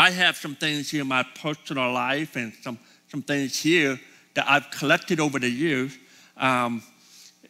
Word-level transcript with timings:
I 0.00 0.10
have 0.12 0.36
some 0.36 0.54
things 0.54 0.92
here 0.92 1.00
in 1.00 1.08
my 1.08 1.24
personal 1.42 1.92
life 1.92 2.36
and 2.36 2.52
some, 2.62 2.78
some 3.08 3.20
things 3.20 3.60
here 3.60 3.98
that 4.34 4.44
I've 4.48 4.70
collected 4.70 5.18
over 5.18 5.40
the 5.40 5.50
years. 5.50 5.90
Um, 6.36 6.84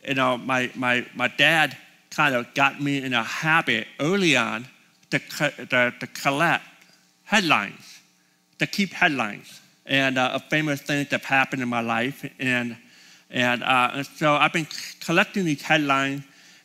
you 0.07 0.15
know, 0.15 0.39
my, 0.39 0.71
my, 0.75 1.07
my 1.15 1.29
dad 1.29 1.77
kind 2.11 2.35
of 2.35 2.53
got 2.55 2.81
me 2.81 3.03
in 3.05 3.13
a 3.13 3.23
habit 3.23 3.87
early 4.01 4.35
on 4.35 4.67
to, 5.11 5.19
co- 5.19 5.51
to, 5.51 5.93
to 6.01 6.07
collect 6.15 6.65
headlines, 7.25 8.01
to 8.61 8.67
keep 8.67 8.95
headlines, 8.95 9.61
and 9.85 10.17
uh, 10.17 10.31
of 10.33 10.45
famous 10.45 10.81
things 10.81 11.11
that 11.11 11.21
have 11.21 11.25
happened 11.29 11.61
in 11.61 11.69
my 11.69 11.83
life. 11.83 12.27
And, 12.39 12.79
and, 13.29 13.63
uh, 13.63 13.91
and 13.93 14.07
so 14.07 14.37
I've 14.37 14.55
been 14.55 14.67
collecting 15.05 15.45
these 15.45 15.61
headlines. 15.61 16.23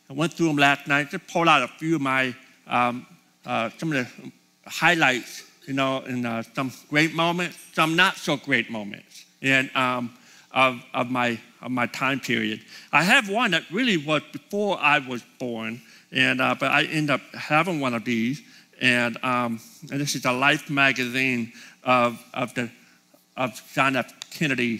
I 0.08 0.14
went 0.14 0.32
through 0.32 0.46
them 0.46 0.56
last 0.56 0.86
night, 0.86 1.10
just 1.10 1.26
pulled 1.26 1.46
out 1.46 1.60
a 1.62 1.68
few 1.68 1.96
of 1.96 2.00
my, 2.00 2.34
um, 2.68 3.04
uh, 3.44 3.68
some 3.76 3.92
of 3.92 3.98
the 4.08 4.30
highlights 4.66 5.44
you 5.66 5.72
know, 5.74 6.00
in 6.04 6.26
uh, 6.26 6.42
some 6.54 6.72
great 6.90 7.14
moments, 7.14 7.56
some 7.72 7.96
not 7.96 8.16
so 8.16 8.36
great 8.36 8.70
moments 8.70 9.24
in, 9.40 9.70
um, 9.74 10.12
of, 10.52 10.82
of, 10.92 11.10
my, 11.10 11.38
of 11.62 11.70
my 11.70 11.86
time 11.88 12.20
period. 12.20 12.60
I 12.92 13.02
have 13.02 13.28
one 13.28 13.50
that 13.52 13.64
really 13.70 13.96
was 13.96 14.22
before 14.32 14.78
I 14.78 14.98
was 14.98 15.22
born, 15.38 15.80
and, 16.12 16.40
uh, 16.40 16.54
but 16.58 16.70
I 16.70 16.84
end 16.84 17.10
up 17.10 17.20
having 17.34 17.80
one 17.80 17.94
of 17.94 18.04
these. 18.04 18.42
And, 18.80 19.16
um, 19.24 19.60
and 19.90 20.00
this 20.00 20.14
is 20.14 20.24
a 20.26 20.32
Life 20.32 20.68
magazine 20.68 21.52
of, 21.82 22.22
of, 22.34 22.54
the, 22.54 22.70
of 23.36 23.60
John 23.72 23.96
F. 23.96 24.12
Kennedy 24.30 24.78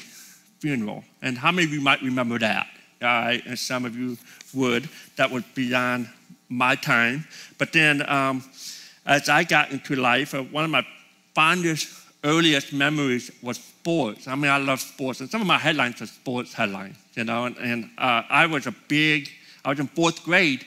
funeral. 0.59 1.05
And 1.23 1.39
how 1.39 1.53
many 1.53 1.65
of 1.67 1.73
you 1.73 1.81
might 1.81 2.03
remember 2.03 2.39
that? 2.41 2.67
All 3.03 3.09
right, 3.09 3.45
and 3.47 3.59
some 3.59 3.85
of 3.85 3.97
you 3.97 4.17
would. 4.55 4.89
That 5.17 5.31
was 5.31 5.45
beyond 5.55 6.09
my 6.49 6.75
time. 6.75 7.27
But 7.59 7.73
then 7.73 8.09
um, 8.09 8.43
as 9.07 9.29
I 9.29 9.45
got 9.45 9.71
into 9.71 9.95
life, 9.97 10.35
uh, 10.35 10.43
one 10.43 10.65
of 10.65 10.71
my 10.71 10.87
fondest, 11.35 11.89
earliest 12.23 12.73
memories 12.73 13.31
was 13.43 13.57
sports. 13.59 14.27
I 14.27 14.35
mean, 14.35 14.51
I 14.51 14.57
love 14.59 14.81
sports, 14.81 15.21
and 15.21 15.29
some 15.31 15.41
of 15.43 15.47
my 15.47 15.59
headlines 15.59 16.01
are 16.03 16.07
sports 16.07 16.55
headlines, 16.55 16.97
you 17.15 17.25
know. 17.25 17.45
And, 17.45 17.57
and 17.59 17.91
uh, 17.99 18.23
I 18.31 18.47
was 18.47 18.67
a 18.67 18.73
big, 18.89 19.29
I 19.65 19.71
was 19.71 19.81
in 19.81 19.89
fourth 19.89 20.25
grade, 20.25 20.65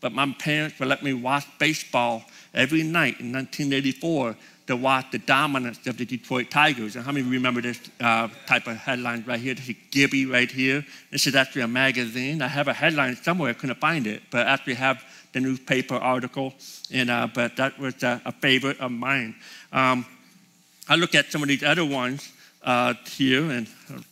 but 0.00 0.12
my 0.12 0.32
parents 0.38 0.78
would 0.78 0.88
let 0.88 1.02
me 1.02 1.12
watch 1.12 1.44
baseball 1.58 2.22
every 2.54 2.82
night 2.82 3.18
in 3.20 3.32
1984 3.32 4.36
to 4.68 4.76
watch 4.76 5.06
the 5.10 5.18
dominance 5.18 5.84
of 5.88 5.96
the 5.98 6.04
Detroit 6.04 6.48
Tigers. 6.48 6.94
And 6.94 7.04
how 7.04 7.10
many 7.10 7.28
remember 7.28 7.60
this 7.60 7.80
uh, 7.98 8.28
type 8.46 8.68
of 8.68 8.76
headline 8.76 9.24
right 9.26 9.40
here? 9.40 9.54
This 9.54 9.68
is 9.68 9.74
Gibby 9.90 10.26
right 10.26 10.50
here. 10.50 10.86
This 11.10 11.26
is 11.26 11.34
actually 11.34 11.62
a 11.62 11.68
magazine. 11.68 12.40
I 12.40 12.46
have 12.46 12.68
a 12.68 12.72
headline 12.72 13.16
somewhere, 13.16 13.50
I 13.50 13.54
couldn't 13.54 13.80
find 13.80 14.06
it, 14.06 14.22
but 14.30 14.46
I 14.46 14.50
actually 14.52 14.74
have 14.74 15.02
the 15.32 15.40
newspaper 15.40 15.94
article. 15.96 16.54
And, 16.92 17.10
uh, 17.10 17.28
but 17.34 17.56
that 17.56 17.78
was 17.78 18.02
uh, 18.02 18.20
a 18.24 18.32
favorite 18.32 18.80
of 18.80 18.90
mine. 18.90 19.36
Um, 19.72 20.06
I 20.88 20.96
look 20.96 21.14
at 21.14 21.26
some 21.30 21.42
of 21.42 21.48
these 21.48 21.62
other 21.62 21.84
ones 21.84 22.32
uh, 22.62 22.94
here 23.06 23.44
and 23.50 23.68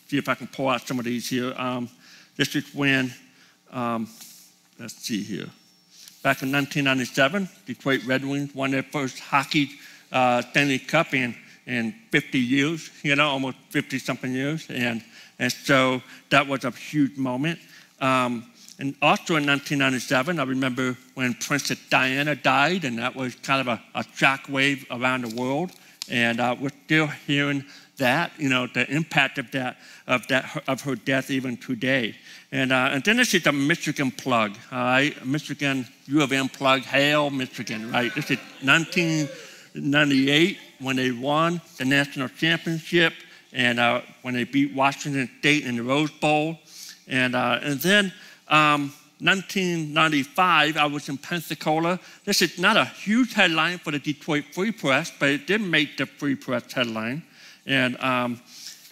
see 0.08 0.18
if 0.18 0.28
I 0.28 0.34
can 0.34 0.46
pull 0.46 0.68
out 0.68 0.86
some 0.86 0.98
of 0.98 1.04
these 1.04 1.28
here. 1.28 1.52
Um, 1.56 1.88
this 2.36 2.54
is 2.54 2.72
when, 2.74 3.12
um, 3.72 4.08
let's 4.78 4.94
see 4.94 5.22
here. 5.22 5.46
Back 6.22 6.42
in 6.42 6.52
1997, 6.52 7.48
Detroit 7.66 8.04
Red 8.04 8.24
Wings 8.24 8.54
won 8.54 8.70
their 8.70 8.82
first 8.82 9.18
hockey 9.18 9.70
uh, 10.12 10.42
Stanley 10.42 10.78
Cup 10.78 11.14
in, 11.14 11.34
in 11.66 11.92
50 12.10 12.38
years, 12.38 12.90
you 13.02 13.14
know, 13.16 13.28
almost 13.28 13.56
50 13.70 13.98
something 13.98 14.32
years. 14.32 14.66
And, 14.68 15.02
and 15.38 15.52
so 15.52 16.00
that 16.30 16.46
was 16.46 16.64
a 16.64 16.70
huge 16.70 17.16
moment. 17.16 17.58
Um, 18.00 18.50
and 18.80 18.94
also 19.02 19.34
in 19.34 19.44
1997, 19.44 20.38
I 20.38 20.44
remember 20.44 20.96
when 21.14 21.34
Princess 21.34 21.78
Diana 21.90 22.36
died, 22.36 22.84
and 22.84 22.98
that 22.98 23.16
was 23.16 23.34
kind 23.34 23.60
of 23.60 23.66
a, 23.66 23.82
a 23.98 24.04
shock 24.14 24.44
wave 24.48 24.86
around 24.92 25.24
the 25.24 25.34
world. 25.34 25.72
And 26.08 26.38
uh, 26.38 26.54
we're 26.58 26.70
still 26.84 27.08
hearing 27.08 27.64
that, 27.96 28.30
you 28.38 28.48
know, 28.48 28.68
the 28.68 28.88
impact 28.88 29.38
of 29.38 29.50
that, 29.50 29.78
of 30.06 30.26
that, 30.28 30.62
of 30.68 30.80
her 30.82 30.94
death 30.94 31.28
even 31.28 31.56
today. 31.56 32.14
And, 32.52 32.72
uh, 32.72 32.90
and 32.92 33.02
then 33.02 33.16
this 33.16 33.34
is 33.34 33.42
the 33.42 33.50
Michigan 33.50 34.12
plug, 34.12 34.54
all 34.70 34.78
right? 34.78 35.26
Michigan 35.26 35.84
U 36.06 36.22
of 36.22 36.30
M 36.30 36.48
plug, 36.48 36.82
hail 36.82 37.30
Michigan, 37.30 37.90
right? 37.90 38.14
This 38.14 38.30
is 38.30 38.38
1998 38.62 40.56
when 40.78 40.94
they 40.94 41.10
won 41.10 41.60
the 41.78 41.84
national 41.84 42.28
championship 42.28 43.12
and 43.52 43.80
uh, 43.80 44.02
when 44.22 44.34
they 44.34 44.44
beat 44.44 44.72
Washington 44.72 45.28
State 45.40 45.64
in 45.64 45.76
the 45.76 45.82
Rose 45.82 46.12
Bowl. 46.12 46.56
And, 47.08 47.34
uh, 47.34 47.58
and 47.60 47.80
then 47.80 48.12
um, 48.50 48.92
1995, 49.20 50.76
I 50.76 50.86
was 50.86 51.08
in 51.08 51.18
Pensacola. 51.18 51.98
This 52.24 52.40
is 52.42 52.58
not 52.58 52.76
a 52.76 52.84
huge 52.84 53.34
headline 53.34 53.78
for 53.78 53.90
the 53.90 53.98
Detroit 53.98 54.44
Free 54.52 54.70
Press, 54.70 55.12
but 55.18 55.28
it 55.30 55.46
did 55.46 55.60
make 55.60 55.96
the 55.96 56.06
Free 56.06 56.34
Press 56.36 56.72
headline. 56.72 57.22
And, 57.66 57.98
um, 58.00 58.40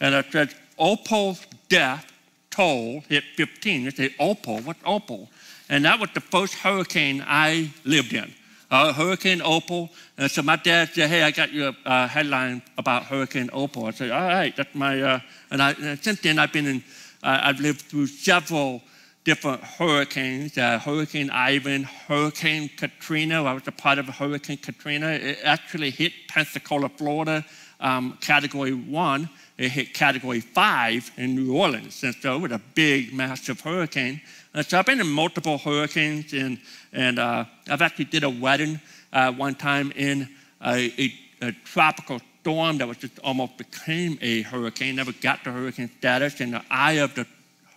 and 0.01 0.15
I 0.15 0.23
said, 0.23 0.53
Opal's 0.79 1.47
death 1.69 2.11
toll 2.51 3.03
hit 3.09 3.23
15. 3.37 3.85
They 3.85 3.91
say, 3.91 4.15
Opal, 4.19 4.61
what's 4.63 4.81
Opal? 4.85 5.29
And 5.69 5.85
that 5.85 6.01
was 6.01 6.11
the 6.13 6.21
first 6.21 6.55
hurricane 6.55 7.25
I 7.27 7.71
lived 7.85 8.13
in. 8.13 8.33
Uh, 8.69 8.93
hurricane 8.93 9.41
Opal. 9.43 9.91
And 10.19 10.29
so 10.29 10.43
my 10.43 10.57
dad 10.57 10.89
said, 10.93 11.09
hey, 11.09 11.23
I 11.23 11.31
got 11.31 11.53
you 11.53 11.69
a 11.69 11.89
uh, 11.89 12.09
headline 12.09 12.63
about 12.79 13.05
Hurricane 13.05 13.49
Opal. 13.53 13.87
I 13.87 13.91
said, 13.93 14.11
all 14.11 14.23
right, 14.27 14.55
that's 14.57 14.75
my, 14.75 15.01
uh, 15.01 15.21
and, 15.53 15.63
I, 15.63 15.73
and 15.81 15.99
since 16.03 16.21
then 16.21 16.41
I've 16.41 16.53
been 16.53 16.67
in, 16.67 16.85
uh, 17.23 17.41
I've 17.45 17.61
lived 17.61 17.83
through 17.83 18.09
several 18.09 18.83
different 19.27 19.61
hurricanes, 19.61 20.57
uh, 20.57 20.79
Hurricane 20.79 21.31
Ivan, 21.31 21.83
Hurricane 21.83 22.71
Katrina. 22.77 23.43
I 23.43 23.55
was 23.55 23.67
a 23.67 23.73
part 23.73 23.99
of 23.99 24.07
Hurricane 24.07 24.57
Katrina. 24.59 25.09
It 25.09 25.41
actually 25.43 25.91
hit 25.91 26.13
Pensacola, 26.29 26.89
Florida, 26.89 27.45
um, 27.81 28.17
category 28.21 28.71
one. 28.73 29.29
It 29.59 29.71
hit 29.73 29.93
category 29.95 30.39
five 30.39 31.11
in 31.17 31.35
New 31.35 31.57
Orleans. 31.57 32.05
And 32.05 32.15
so 32.21 32.37
it 32.37 32.41
was 32.43 32.53
a 32.53 32.61
big, 32.77 33.13
massive 33.13 33.61
hurricane. 33.63 34.21
And 34.55 34.65
so 34.65 34.79
I've 34.79 34.87
been 34.87 35.01
in 35.01 35.09
multiple 35.11 35.59
hurricanes, 35.59 36.33
and, 36.33 36.61
and 36.93 37.19
uh, 37.19 37.45
I've 37.69 37.83
actually 37.83 38.05
did 38.05 38.23
a 38.23 38.31
wedding 38.31 38.79
uh, 39.13 39.33
one 39.33 39.57
time 39.57 39.91
in 39.97 40.29
a, 40.65 41.13
a, 41.43 41.47
a 41.49 41.53
tropical 41.65 42.21
storm 42.43 42.79
that 42.79 42.87
was 42.87 42.99
just 42.99 43.19
almost 43.25 43.59
became 43.59 44.19
a 44.23 44.43
hurricane, 44.43 44.95
never 44.95 45.11
got 45.15 45.43
to 45.43 45.51
hurricane 45.51 45.91
status. 45.99 46.41
In 46.41 46.53
the 46.53 46.63
eye 46.71 46.99
of 47.07 47.17
the 47.17 47.27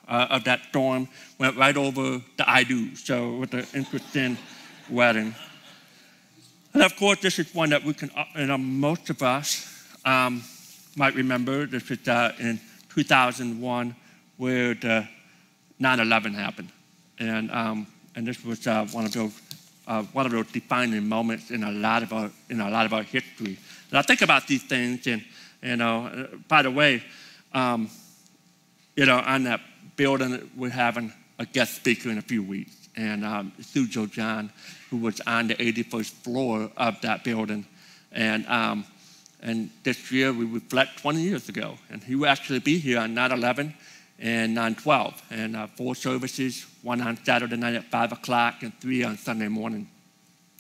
uh, 0.10 0.28
of 0.32 0.44
that 0.44 0.64
storm 0.66 1.08
went 1.38 1.56
right 1.56 1.78
over 1.78 2.22
the 2.38 2.50
I 2.50 2.64
do. 2.64 2.96
So 2.96 3.36
with 3.36 3.54
an 3.54 3.66
interesting 3.74 4.38
wedding. 4.90 5.36
And 6.74 6.84
of 6.84 6.96
course, 6.98 7.20
this 7.22 7.40
is 7.40 7.54
one 7.54 7.70
that 7.70 7.84
we 7.84 7.94
can, 7.94 8.10
uh, 8.16 8.26
and 8.36 8.52
uh, 8.52 8.58
most 8.58 9.10
of 9.10 9.22
us 9.24 9.68
um, 10.04 10.42
might 10.96 11.14
remember. 11.16 11.66
This 11.66 11.88
was 11.90 12.08
uh, 12.08 12.34
in 12.40 12.60
2001 12.94 13.96
where 14.38 14.74
the 14.74 15.08
9/11 15.80 16.34
happened, 16.34 16.70
and 17.20 17.52
um, 17.52 17.88
and 18.16 18.28
this 18.28 18.44
was 18.46 18.66
uh, 18.68 18.86
one 18.92 19.06
of 19.06 19.12
those 19.14 19.42
uh, 19.88 20.04
one 20.14 20.28
of 20.28 20.32
those 20.32 20.46
defining 20.52 21.08
moments 21.10 21.50
in 21.50 21.64
a 21.64 21.72
lot 21.72 22.04
of 22.04 22.14
our 22.14 22.30
in 22.52 22.62
a 22.62 22.70
lot 22.70 22.86
of 22.86 22.94
our 22.94 23.04
history. 23.04 23.58
And 23.90 23.98
I 23.98 24.04
think 24.04 24.22
about 24.22 24.48
these 24.48 24.64
things, 24.64 25.08
and 25.08 25.24
you 25.64 25.76
know, 25.76 26.06
uh, 26.06 26.38
by 26.48 26.62
the 26.62 26.72
way, 26.72 27.02
um, 27.52 27.90
you 28.96 29.08
know, 29.08 29.18
on 29.18 29.44
that 29.46 29.62
building, 30.00 30.50
we're 30.56 30.70
having 30.72 31.12
a 31.40 31.46
guest 31.46 31.76
speaker 31.76 32.10
in 32.10 32.18
a 32.18 32.22
few 32.22 32.42
weeks. 32.42 32.88
And 32.96 33.26
um, 33.26 33.52
Sujo 33.62 34.10
John, 34.10 34.50
who 34.90 34.96
was 34.98 35.20
on 35.28 35.48
the 35.50 35.56
81st 35.56 36.10
floor 36.24 36.72
of 36.78 37.02
that 37.02 37.26
building. 37.26 37.66
And, 38.14 38.48
um, 38.48 38.86
and 39.42 39.70
this 39.84 40.10
year 40.10 40.32
we 40.32 40.46
reflect 40.46 41.00
20 41.00 41.20
years 41.22 41.50
ago. 41.50 41.76
And 41.90 42.02
he 42.02 42.16
will 42.16 42.30
actually 42.30 42.60
be 42.60 42.78
here 42.78 43.00
on 43.00 43.14
9 43.14 43.34
11 43.34 43.76
and 44.20 44.56
9 44.56 44.76
12. 44.76 45.22
And 45.32 45.56
uh, 45.58 45.68
four 45.68 45.96
services, 45.96 46.66
one 46.82 47.02
on 47.02 47.18
Saturday 47.26 47.58
night 47.58 47.76
at 47.76 47.84
5 47.92 48.14
o'clock 48.14 48.64
and 48.64 48.72
three 48.80 49.04
on 49.04 49.18
Sunday 49.18 49.50
morning. 49.50 49.86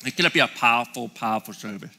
It's 0.05 0.17
going 0.17 0.27
to 0.29 0.33
be 0.33 0.39
a 0.41 0.47
powerful, 0.47 1.07
powerful 1.07 1.53
service. 1.53 1.93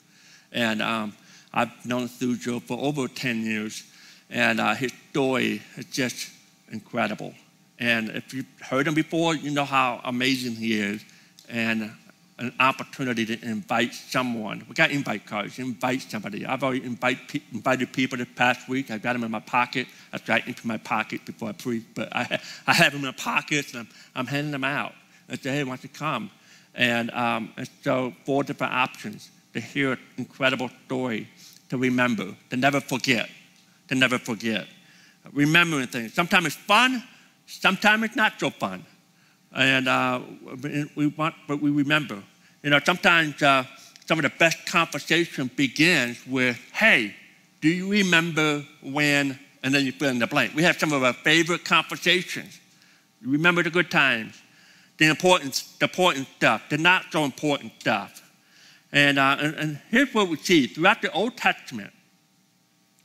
And 0.53 0.83
um, 0.83 1.15
I've 1.55 1.87
known 1.87 2.07
Sujo 2.09 2.61
for 2.61 2.79
over 2.79 3.09
10 3.09 3.43
years. 3.47 3.83
And 4.29 4.61
uh, 4.61 4.75
his 4.75 4.93
story 5.11 5.63
is 5.79 5.87
just 5.87 6.31
incredible. 6.71 7.35
And 7.79 8.11
if 8.11 8.35
you've 8.35 8.47
heard 8.61 8.87
him 8.87 8.95
before, 8.95 9.35
you 9.35 9.51
know 9.51 9.65
how 9.65 10.01
amazing 10.05 10.55
he 10.55 10.79
is. 10.79 11.05
And 11.49 11.91
an 12.39 12.55
opportunity 12.59 13.27
to 13.27 13.43
invite 13.45 13.93
someone. 13.93 14.65
We 14.67 14.75
got 14.75 14.91
invite 14.91 15.27
cards. 15.27 15.59
Invite 15.59 16.03
somebody. 16.03 16.47
I've 16.47 16.63
already 16.63 16.85
invite 16.85 17.19
invited 17.53 17.93
people 17.93 18.17
this 18.17 18.29
past 18.35 18.67
week. 18.67 18.89
I 18.89 18.95
have 18.95 19.03
got 19.03 19.13
them 19.13 19.25
in 19.25 19.31
my 19.31 19.41
pocket. 19.41 19.87
I 20.11 20.19
got 20.19 20.47
into 20.49 20.67
my 20.67 20.79
pocket 20.79 21.27
before 21.27 21.51
I 21.51 21.53
preach, 21.53 21.83
but 21.95 22.09
I, 22.17 22.39
I 22.67 22.73
have 22.73 22.93
them 22.93 23.01
in 23.03 23.09
my 23.09 23.13
pockets 23.13 23.73
and 23.75 23.81
I'm, 23.81 23.89
I'm 24.15 24.27
handing 24.27 24.53
them 24.53 24.65
out. 24.65 24.95
I 25.29 25.37
say, 25.37 25.51
hey, 25.53 25.65
why 25.65 25.71
don't 25.73 25.83
you 25.85 25.91
come? 25.91 26.31
And, 26.75 27.11
um, 27.11 27.53
and 27.59 27.69
so 27.83 28.15
four 28.25 28.43
different 28.43 28.73
options 28.73 29.31
to 29.53 29.61
hear 29.61 29.93
an 29.93 29.99
incredible 30.17 30.71
story, 30.87 31.29
to 31.69 31.77
remember, 31.77 32.29
to 32.49 32.57
never 32.57 32.81
forget, 32.81 33.29
to 33.89 33.95
never 33.95 34.19
forget 34.19 34.67
remembering 35.33 35.87
things. 35.87 36.15
Sometimes 36.15 36.47
it's 36.47 36.55
fun, 36.57 37.03
sometimes 37.47 38.05
it's 38.05 38.17
not 38.17 38.39
so 38.39 38.51
fun. 38.51 38.85
And 39.55 39.89
uh, 39.89 40.21
we 40.95 41.09
want, 41.09 41.35
but 41.49 41.61
we 41.61 41.71
remember. 41.71 42.23
You 42.63 42.71
know, 42.71 42.81
sometimes 42.85 43.43
uh, 43.43 43.65
some 44.07 44.19
of 44.19 44.23
the 44.23 44.33
best 44.39 44.65
conversation 44.67 45.51
begins 45.57 46.25
with, 46.27 46.57
hey, 46.73 47.15
do 47.61 47.69
you 47.69 47.91
remember 47.91 48.65
when, 48.83 49.39
and 49.63 49.75
then 49.75 49.85
you 49.85 49.93
fill 49.93 50.11
in 50.11 50.19
the 50.19 50.27
blank. 50.27 50.55
We 50.55 50.63
have 50.63 50.79
some 50.79 50.93
of 50.93 51.03
our 51.03 51.13
favorite 51.13 51.65
conversations. 51.65 52.59
Remember 53.23 53.63
the 53.63 53.71
good 53.71 53.91
times, 53.91 54.41
the 54.99 55.07
important, 55.11 55.65
the 55.79 55.87
important 55.87 56.27
stuff, 56.37 56.69
the 56.71 56.79
not 56.79 57.05
so 57.11 57.25
important 57.25 57.73
stuff. 57.81 58.17
And, 58.93 59.19
uh, 59.19 59.37
and, 59.41 59.55
and 59.57 59.79
here's 59.91 60.13
what 60.15 60.29
we 60.29 60.37
see 60.37 60.67
throughout 60.69 61.03
the 61.03 61.13
Old 61.13 61.37
Testament. 61.37 61.93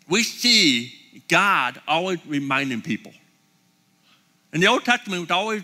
We 0.07 0.23
see 0.23 0.94
God 1.27 1.81
always 1.88 2.25
reminding 2.27 2.81
people. 2.81 3.13
And 4.53 4.62
the 4.62 4.67
Old 4.67 4.85
Testament 4.85 5.21
was 5.21 5.31
always 5.31 5.63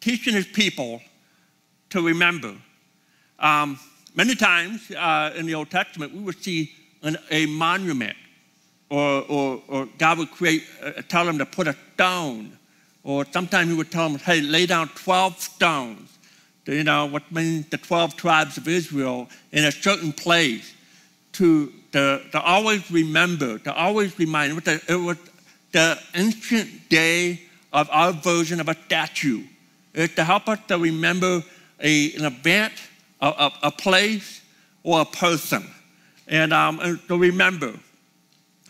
teaching 0.00 0.34
his 0.34 0.46
people 0.46 1.00
to 1.90 2.04
remember. 2.06 2.54
Um, 3.38 3.78
many 4.14 4.34
times 4.34 4.90
uh, 4.92 5.32
in 5.36 5.46
the 5.46 5.54
Old 5.54 5.70
Testament, 5.70 6.12
we 6.12 6.20
would 6.20 6.42
see 6.42 6.72
an, 7.02 7.16
a 7.30 7.46
monument, 7.46 8.16
or, 8.88 9.22
or, 9.28 9.62
or 9.68 9.88
God 9.98 10.18
would 10.18 10.30
create, 10.30 10.62
uh, 10.82 10.92
tell 11.08 11.24
them 11.24 11.38
to 11.38 11.46
put 11.46 11.66
a 11.66 11.76
stone, 11.94 12.56
or 13.02 13.24
sometimes 13.30 13.70
he 13.70 13.76
would 13.76 13.90
tell 13.90 14.08
them, 14.08 14.18
hey, 14.18 14.40
lay 14.40 14.66
down 14.66 14.88
12 14.90 15.38
stones, 15.38 16.18
you 16.66 16.82
know, 16.84 17.06
what 17.06 17.30
means 17.30 17.68
the 17.68 17.76
12 17.78 18.16
tribes 18.16 18.56
of 18.56 18.66
Israel 18.66 19.28
in 19.52 19.64
a 19.64 19.70
certain 19.72 20.12
place 20.12 20.74
to 21.32 21.72
to, 21.96 22.20
to 22.32 22.40
always 22.42 22.90
remember, 22.90 23.58
to 23.60 23.72
always 23.74 24.18
remind. 24.18 24.52
It 24.52 24.54
was, 24.56 24.64
the, 24.64 24.82
it 24.92 24.96
was 24.96 25.16
the 25.72 25.98
ancient 26.14 26.90
day 26.90 27.40
of 27.72 27.88
our 27.90 28.12
version 28.12 28.60
of 28.60 28.68
a 28.68 28.76
statue. 28.84 29.42
It's 29.94 30.14
to 30.16 30.24
help 30.24 30.46
us 30.48 30.58
to 30.68 30.76
remember 30.76 31.42
a, 31.80 32.12
an 32.16 32.26
event, 32.26 32.74
a, 33.22 33.28
a, 33.28 33.52
a, 33.62 33.70
place, 33.70 34.42
or 34.82 35.00
a 35.00 35.04
person. 35.06 35.66
And, 36.28 36.52
um, 36.52 36.80
and 36.80 36.98
uh, 36.98 37.02
to 37.08 37.16
remember. 37.16 37.72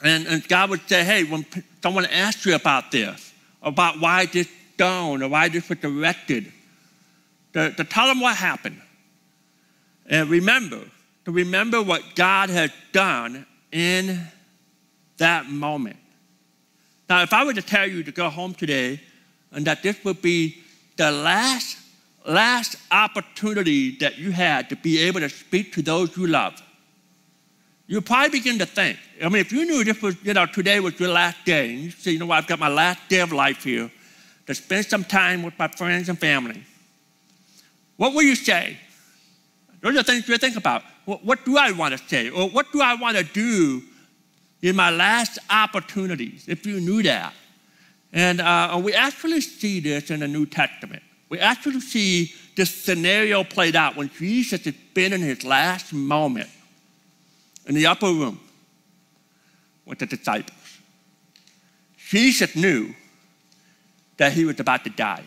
And, 0.04 0.26
and 0.28 0.46
God 0.46 0.70
would 0.70 0.88
say, 0.88 1.02
hey, 1.02 1.24
when 1.24 1.44
someone 1.82 2.06
asks 2.06 2.46
you 2.46 2.54
about 2.54 2.92
this, 2.92 3.32
about 3.60 3.98
why 3.98 4.26
this 4.26 4.48
stone 4.74 5.20
or 5.24 5.28
why 5.30 5.48
this 5.48 5.68
was 5.68 5.78
erected, 5.82 6.52
to, 7.54 7.72
to 7.72 7.82
tell 7.82 8.06
them 8.06 8.20
what 8.20 8.36
happened. 8.36 8.80
And 10.08 10.28
remember, 10.30 10.78
to 11.26 11.32
remember 11.32 11.82
what 11.82 12.14
God 12.14 12.50
has 12.50 12.70
done 12.92 13.44
in 13.72 14.24
that 15.18 15.46
moment. 15.46 15.96
Now, 17.10 17.22
if 17.22 17.32
I 17.32 17.44
were 17.44 17.52
to 17.52 17.62
tell 17.62 17.86
you 17.86 18.04
to 18.04 18.12
go 18.12 18.28
home 18.30 18.54
today 18.54 19.00
and 19.50 19.66
that 19.66 19.82
this 19.82 20.02
would 20.04 20.22
be 20.22 20.58
the 20.96 21.10
last, 21.10 21.78
last 22.24 22.76
opportunity 22.92 23.96
that 23.96 24.18
you 24.18 24.30
had 24.30 24.68
to 24.68 24.76
be 24.76 25.00
able 25.02 25.18
to 25.18 25.28
speak 25.28 25.72
to 25.72 25.82
those 25.82 26.16
you 26.16 26.28
love, 26.28 26.62
you 27.88 28.00
probably 28.00 28.38
begin 28.38 28.58
to 28.60 28.66
think. 28.66 28.96
I 29.22 29.28
mean, 29.28 29.40
if 29.40 29.50
you 29.50 29.64
knew 29.66 29.82
this 29.82 30.00
was, 30.00 30.14
you 30.22 30.32
know, 30.32 30.46
today 30.46 30.78
was 30.78 30.98
your 31.00 31.08
last 31.10 31.44
day, 31.44 31.70
and 31.70 31.78
you 31.80 31.90
say, 31.90 32.12
you 32.12 32.20
know 32.20 32.26
what, 32.26 32.36
I've 32.38 32.46
got 32.46 32.60
my 32.60 32.68
last 32.68 33.00
day 33.08 33.20
of 33.20 33.32
life 33.32 33.64
here 33.64 33.90
to 34.46 34.54
spend 34.54 34.86
some 34.86 35.02
time 35.04 35.42
with 35.42 35.58
my 35.58 35.66
friends 35.68 36.08
and 36.08 36.16
family, 36.16 36.62
what 37.96 38.12
will 38.14 38.22
you 38.22 38.36
say? 38.36 38.76
Those 39.86 39.98
are 39.98 40.02
things 40.02 40.26
we 40.26 40.36
think 40.36 40.56
about. 40.56 40.82
What, 41.04 41.24
what 41.24 41.44
do 41.44 41.56
I 41.58 41.70
want 41.70 41.96
to 41.96 42.08
say? 42.08 42.28
Or 42.28 42.48
what 42.48 42.72
do 42.72 42.80
I 42.82 42.94
want 42.96 43.16
to 43.18 43.22
do 43.22 43.84
in 44.60 44.74
my 44.74 44.90
last 44.90 45.38
opportunities, 45.48 46.44
if 46.48 46.66
you 46.66 46.80
knew 46.80 47.04
that? 47.04 47.32
And 48.12 48.40
uh, 48.40 48.80
we 48.82 48.94
actually 48.94 49.40
see 49.40 49.78
this 49.78 50.10
in 50.10 50.20
the 50.20 50.26
New 50.28 50.44
Testament. 50.44 51.04
We 51.28 51.38
actually 51.38 51.78
see 51.78 52.32
this 52.56 52.74
scenario 52.74 53.44
played 53.44 53.76
out 53.76 53.94
when 53.94 54.08
Jesus 54.08 54.64
has 54.64 54.74
been 54.92 55.12
in 55.12 55.20
his 55.20 55.44
last 55.44 55.92
moment 55.92 56.50
in 57.66 57.76
the 57.76 57.86
upper 57.86 58.06
room 58.06 58.40
with 59.84 60.00
the 60.00 60.06
disciples. 60.06 60.80
Jesus 62.08 62.56
knew 62.56 62.92
that 64.16 64.32
he 64.32 64.44
was 64.46 64.58
about 64.58 64.82
to 64.82 64.90
die. 64.90 65.22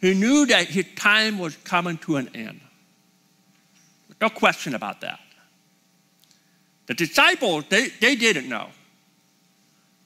He 0.00 0.12
knew 0.12 0.44
that 0.46 0.66
his 0.66 0.84
time 0.96 1.38
was 1.38 1.56
coming 1.58 1.98
to 1.98 2.16
an 2.16 2.28
end. 2.34 2.62
No 4.20 4.28
question 4.30 4.74
about 4.74 5.00
that. 5.00 5.20
The 6.86 6.94
disciples, 6.94 7.64
they, 7.68 7.88
they 8.00 8.14
didn't 8.14 8.48
know. 8.48 8.68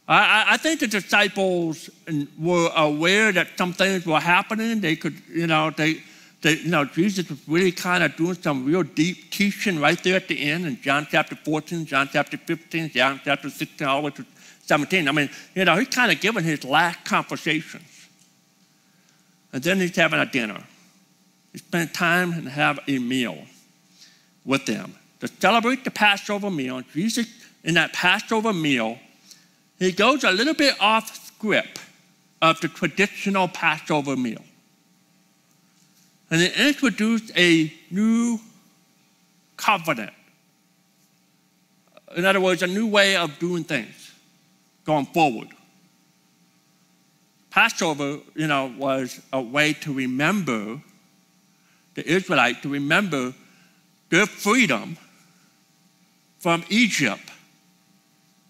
I, 0.07 0.45
I 0.49 0.57
think 0.57 0.81
the 0.81 0.87
disciples 0.87 1.91
were 2.39 2.71
aware 2.77 3.31
that 3.33 3.49
some 3.59 3.73
things 3.75 4.07
were 4.07 4.21
happening. 4.21 4.81
They 4.81 4.97
could, 4.97 5.17
you 5.31 5.47
know, 5.47 5.71
they, 5.71 6.01
they, 6.41 6.55
you 6.59 6.71
know, 6.71 6.85
Jesus 6.87 7.29
was 7.29 7.39
really 7.47 7.73
kind 7.73 8.03
of 8.03 8.17
doing 8.17 8.35
some 8.35 8.65
real 8.65 8.85
deep 8.85 9.31
teaching 9.31 9.79
right 9.81 10.03
there 10.03 10.17
at 10.17 10.29
the 10.29 10.41
end 10.41 10.67
in 10.67 10.81
John 10.81 11.07
chapter 11.11 11.35
14, 11.35 11.85
John 11.85 12.09
chapter 12.11 12.39
15, 12.39 12.91
John 12.91 13.21
chapter 13.23 13.51
16, 13.51 13.87
all 13.87 14.01
the 14.03 14.07
way 14.07 14.11
to 14.13 14.27
17. 14.65 15.09
I 15.09 15.13
mean, 15.13 15.29
you 15.55 15.65
know, 15.67 15.77
he's 15.77 15.89
kind 15.89 16.11
of 16.11 16.21
giving 16.21 16.45
his 16.45 16.65
last 16.65 17.05
conversations. 17.05 17.83
And 19.53 19.63
then 19.63 19.79
he's 19.81 19.97
having 19.97 20.21
a 20.21 20.27
dinner. 20.27 20.63
He 21.53 21.59
spent 21.59 21.93
time 21.93 22.33
and 22.33 22.49
have 22.49 22.79
a 22.89 22.99
meal 22.99 23.37
with 24.45 24.67
them 24.67 24.95
to 25.21 25.29
celebrate 25.29 25.85
the 25.85 25.91
Passover 25.91 26.51
meal. 26.51 26.81
Jesus, 26.93 27.27
in 27.65 27.75
that 27.75 27.93
Passover 27.93 28.53
meal, 28.53 28.99
he 29.79 29.93
goes 29.93 30.25
a 30.25 30.31
little 30.31 30.55
bit 30.55 30.75
off 30.81 31.15
script 31.15 31.81
of 32.43 32.61
the 32.61 32.69
traditional 32.69 33.49
Passover 33.49 34.17
meal. 34.17 34.43
And 36.31 36.41
he 36.41 36.69
introduced 36.69 37.31
a 37.37 37.73
new 37.91 38.39
covenant. 39.57 40.13
In 42.17 42.25
other 42.25 42.41
words, 42.41 42.63
a 42.63 42.67
new 42.67 42.87
way 42.87 43.17
of 43.17 43.39
doing 43.39 43.65
things 43.65 44.15
going 44.85 45.07
forward. 45.07 45.49
Passover, 47.51 48.19
you 48.35 48.47
know, 48.47 48.73
was 48.79 49.21
a 49.33 49.41
way 49.41 49.73
to 49.75 49.93
remember 49.93 50.81
the 51.95 52.07
Israelites, 52.07 52.61
to 52.63 52.69
remember 52.69 53.35
their 54.11 54.27
freedom 54.27 54.97
from 56.39 56.65
Egypt 56.69 57.23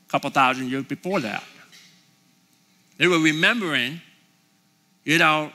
a 0.09 0.11
couple 0.11 0.31
thousand 0.31 0.71
years 0.71 0.85
before 0.85 1.21
that. 1.21 1.43
They 2.97 3.07
were 3.07 3.19
remembering, 3.19 4.01
you 5.05 5.19
know, 5.19 5.51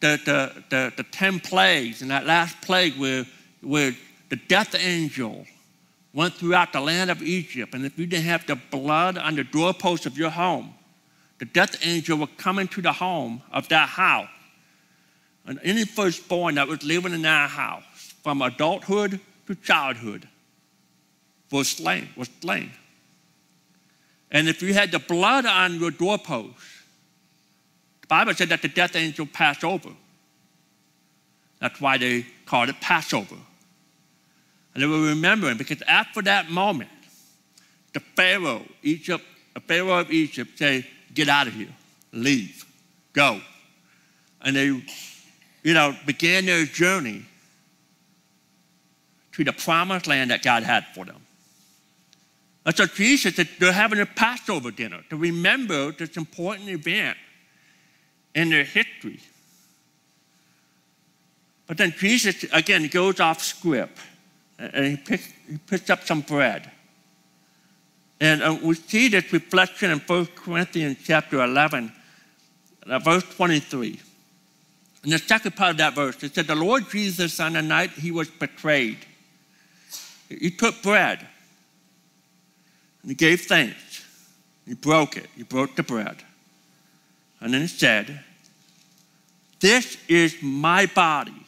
the, 0.00 0.18
the, 0.24 0.64
the, 0.70 0.92
the 0.96 1.02
10 1.02 1.40
plagues 1.40 2.02
and 2.02 2.10
that 2.10 2.24
last 2.26 2.60
plague 2.62 2.96
where, 2.98 3.24
where 3.62 3.92
the 4.28 4.36
death 4.36 4.74
angel 4.76 5.44
went 6.12 6.34
throughout 6.34 6.72
the 6.72 6.80
land 6.80 7.10
of 7.10 7.22
Egypt. 7.22 7.74
And 7.74 7.84
if 7.84 7.98
you 7.98 8.06
didn't 8.06 8.24
have 8.26 8.46
the 8.46 8.56
blood 8.70 9.18
on 9.18 9.34
the 9.34 9.44
doorpost 9.44 10.06
of 10.06 10.16
your 10.16 10.30
home, 10.30 10.72
the 11.38 11.44
death 11.46 11.76
angel 11.84 12.18
would 12.18 12.36
come 12.38 12.58
into 12.58 12.80
the 12.80 12.92
home 12.92 13.42
of 13.52 13.68
that 13.68 13.88
house. 13.88 14.28
And 15.46 15.58
any 15.64 15.84
firstborn 15.84 16.56
that 16.56 16.68
was 16.68 16.82
living 16.84 17.12
in 17.14 17.22
that 17.22 17.50
house, 17.50 17.82
from 18.22 18.42
adulthood 18.42 19.18
to 19.48 19.54
childhood 19.56 20.28
was 21.50 21.68
slain, 21.68 22.06
was 22.16 22.28
slain. 22.42 22.70
And 24.30 24.46
if 24.46 24.60
you 24.62 24.74
had 24.74 24.92
the 24.92 24.98
blood 24.98 25.46
on 25.46 25.80
your 25.80 25.90
doorpost, 25.90 26.52
the 28.02 28.06
Bible 28.08 28.34
said 28.34 28.50
that 28.50 28.60
the 28.60 28.68
death 28.68 28.94
angel 28.94 29.24
passed 29.26 29.64
over. 29.64 29.88
That's 31.60 31.80
why 31.80 31.96
they 31.96 32.26
called 32.44 32.68
it 32.68 32.76
Passover. 32.82 33.36
And 34.74 34.82
they 34.82 34.86
were 34.86 35.00
remembering 35.00 35.56
because 35.56 35.80
after 35.82 36.20
that 36.22 36.50
moment, 36.50 36.90
the 37.94 38.00
Pharaoh, 38.00 38.66
Egypt, 38.82 39.24
the 39.54 39.60
Pharaoh 39.60 40.00
of 40.00 40.10
Egypt 40.10 40.58
said, 40.58 40.84
get 41.14 41.30
out 41.30 41.46
of 41.46 41.54
here, 41.54 41.72
leave, 42.12 42.66
go. 43.14 43.40
And 44.42 44.54
they, 44.54 44.66
you 45.62 45.72
know, 45.74 45.96
began 46.04 46.44
their 46.44 46.66
journey 46.66 47.24
to 49.38 49.44
the 49.44 49.52
promised 49.52 50.08
land 50.08 50.32
that 50.32 50.42
God 50.42 50.64
had 50.64 50.84
for 50.86 51.04
them. 51.04 51.20
And 52.66 52.76
so 52.76 52.86
Jesus, 52.86 53.38
they're 53.60 53.72
having 53.72 54.00
a 54.00 54.06
Passover 54.06 54.72
dinner 54.72 55.00
to 55.10 55.16
remember 55.16 55.92
this 55.92 56.16
important 56.16 56.68
event 56.68 57.16
in 58.34 58.50
their 58.50 58.64
history. 58.64 59.20
But 61.68 61.78
then 61.78 61.92
Jesus, 61.96 62.44
again, 62.52 62.88
goes 62.88 63.20
off 63.20 63.40
script 63.40 63.96
and 64.58 64.86
he 64.86 64.96
picks, 64.96 65.26
he 65.48 65.56
picks 65.68 65.88
up 65.88 66.02
some 66.04 66.22
bread. 66.22 66.68
And 68.20 68.42
uh, 68.42 68.58
we 68.60 68.74
see 68.74 69.06
this 69.08 69.32
reflection 69.32 69.92
in 69.92 70.00
1 70.00 70.26
Corinthians 70.34 70.98
chapter 71.04 71.44
11, 71.44 71.92
uh, 72.88 72.98
verse 72.98 73.22
23. 73.36 74.00
In 75.04 75.10
the 75.10 75.18
second 75.20 75.54
part 75.54 75.70
of 75.72 75.76
that 75.76 75.94
verse, 75.94 76.20
it 76.24 76.34
said, 76.34 76.48
The 76.48 76.56
Lord 76.56 76.90
Jesus, 76.90 77.38
on 77.38 77.52
the 77.52 77.62
night 77.62 77.90
he 77.90 78.10
was 78.10 78.28
betrayed, 78.28 78.98
he 80.28 80.50
took 80.50 80.82
bread 80.82 81.20
and 83.02 83.10
he 83.10 83.14
gave 83.14 83.42
thanks. 83.42 84.04
He 84.66 84.74
broke 84.74 85.16
it. 85.16 85.26
He 85.36 85.42
broke 85.42 85.74
the 85.76 85.82
bread. 85.82 86.16
And 87.40 87.54
then 87.54 87.62
he 87.62 87.66
said, 87.66 88.20
This 89.60 89.96
is 90.08 90.36
my 90.42 90.86
body, 90.86 91.46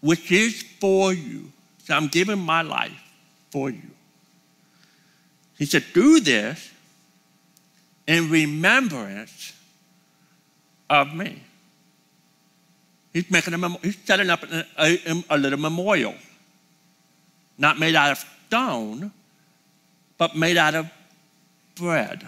which 0.00 0.30
is 0.30 0.62
for 0.80 1.12
you. 1.12 1.50
So 1.84 1.94
I'm 1.96 2.06
giving 2.06 2.38
my 2.38 2.62
life 2.62 2.94
for 3.50 3.70
you. 3.70 3.90
He 5.58 5.64
said, 5.66 5.84
Do 5.92 6.20
this 6.20 6.70
in 8.06 8.30
remembrance 8.30 9.52
of 10.88 11.12
me. 11.12 11.42
He's 13.12 13.28
making 13.30 13.52
a, 13.54 13.68
he's 13.80 13.98
setting 14.04 14.30
up 14.30 14.44
a, 14.44 14.66
a, 14.78 15.24
a 15.30 15.38
little 15.38 15.58
memorial 15.58 16.14
not 17.58 17.78
made 17.78 17.96
out 17.96 18.12
of 18.12 18.18
stone, 18.46 19.10
but 20.16 20.36
made 20.36 20.56
out 20.56 20.74
of 20.76 20.88
bread, 21.74 22.26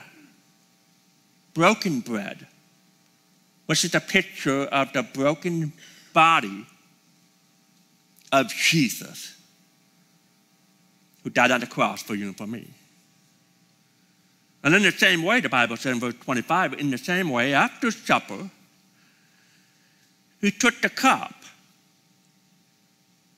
broken 1.55 2.01
bread, 2.01 2.47
which 3.67 3.85
is 3.85 3.95
a 3.95 4.01
picture 4.01 4.63
of 4.65 4.93
the 4.93 5.03
broken 5.05 5.73
body 6.13 6.67
of 8.33 8.49
Jesus, 8.49 9.37
who 11.23 11.31
died 11.31 11.53
on 11.53 11.61
the 11.61 11.67
cross 11.67 12.03
for 12.03 12.15
you 12.15 12.27
and 12.27 12.37
for 12.37 12.47
me. 12.47 12.67
And 14.63 14.75
in 14.75 14.83
the 14.83 14.93
same 14.93 15.23
way, 15.23 15.41
the 15.41 15.49
Bible 15.49 15.77
says 15.77 15.95
in 15.95 16.01
verse 16.01 16.15
25, 16.21 16.75
in 16.75 16.91
the 16.91 16.99
same 16.99 17.31
way, 17.31 17.55
after 17.55 17.91
supper, 17.91 18.51
he 20.41 20.51
took 20.51 20.81
the 20.83 20.91
cup 20.91 21.35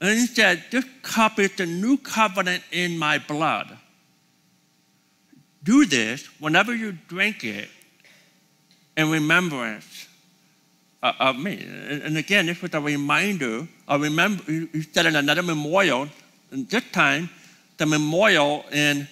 and 0.02 0.18
Instead, 0.18 0.64
this 0.72 0.84
cup 1.02 1.38
is 1.38 1.52
the 1.54 1.64
new 1.64 1.96
covenant 1.96 2.64
in 2.72 2.98
my 2.98 3.18
blood. 3.20 3.78
Do 5.62 5.86
this 5.86 6.26
whenever 6.40 6.74
you 6.74 6.98
drink 7.06 7.44
it 7.44 7.68
in 8.96 9.10
remembrance 9.12 10.08
of 11.04 11.38
me. 11.38 11.62
And 11.88 12.18
again, 12.18 12.46
this 12.46 12.60
was 12.60 12.74
a 12.74 12.80
reminder, 12.80 13.68
a 13.86 13.96
remember, 13.96 14.42
said 14.92 15.06
in 15.06 15.14
another 15.14 15.42
memorial, 15.42 16.08
and 16.50 16.68
this 16.68 16.82
time, 16.90 17.30
the 17.76 17.86
memorial 17.86 18.64
in, 18.72 19.06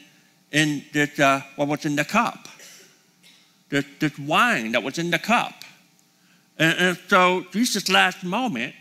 in 0.51 0.83
this, 0.93 1.17
uh, 1.21 1.41
what 1.55 1.69
was 1.69 1.85
in 1.85 1.95
the 1.95 2.05
cup, 2.05 2.49
this, 3.69 3.85
this 4.01 4.19
wine 4.19 4.73
that 4.73 4.83
was 4.83 4.99
in 4.99 5.13
the 5.13 5.21
cup. 5.21 5.55
and, 6.59 6.77
and 6.79 6.99
so, 7.07 7.45
Jesus' 7.53 7.89
last 7.89 8.25
moment 8.25 8.75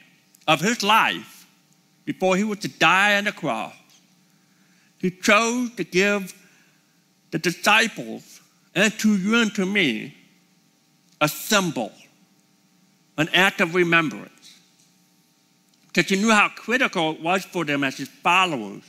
of 0.47 0.59
his 0.59 0.81
life 0.81 1.35
before 2.09 2.35
he 2.35 2.43
was 2.43 2.57
to 2.57 2.67
die 2.67 3.17
on 3.19 3.25
the 3.25 3.31
cross, 3.31 3.71
he 4.97 5.11
chose 5.11 5.69
to 5.75 5.83
give 5.83 6.33
the 7.29 7.37
disciples 7.37 8.41
and 8.73 8.91
to 8.97 9.15
you 9.15 9.39
and 9.39 9.53
to 9.53 9.63
me 9.63 10.17
a 11.21 11.27
symbol, 11.29 11.91
an 13.19 13.29
act 13.31 13.61
of 13.61 13.75
remembrance. 13.75 14.57
Because 15.87 16.09
he 16.09 16.15
knew 16.15 16.31
how 16.31 16.49
critical 16.49 17.11
it 17.11 17.21
was 17.21 17.45
for 17.45 17.63
them 17.63 17.83
as 17.83 17.97
his 17.97 18.07
followers 18.09 18.81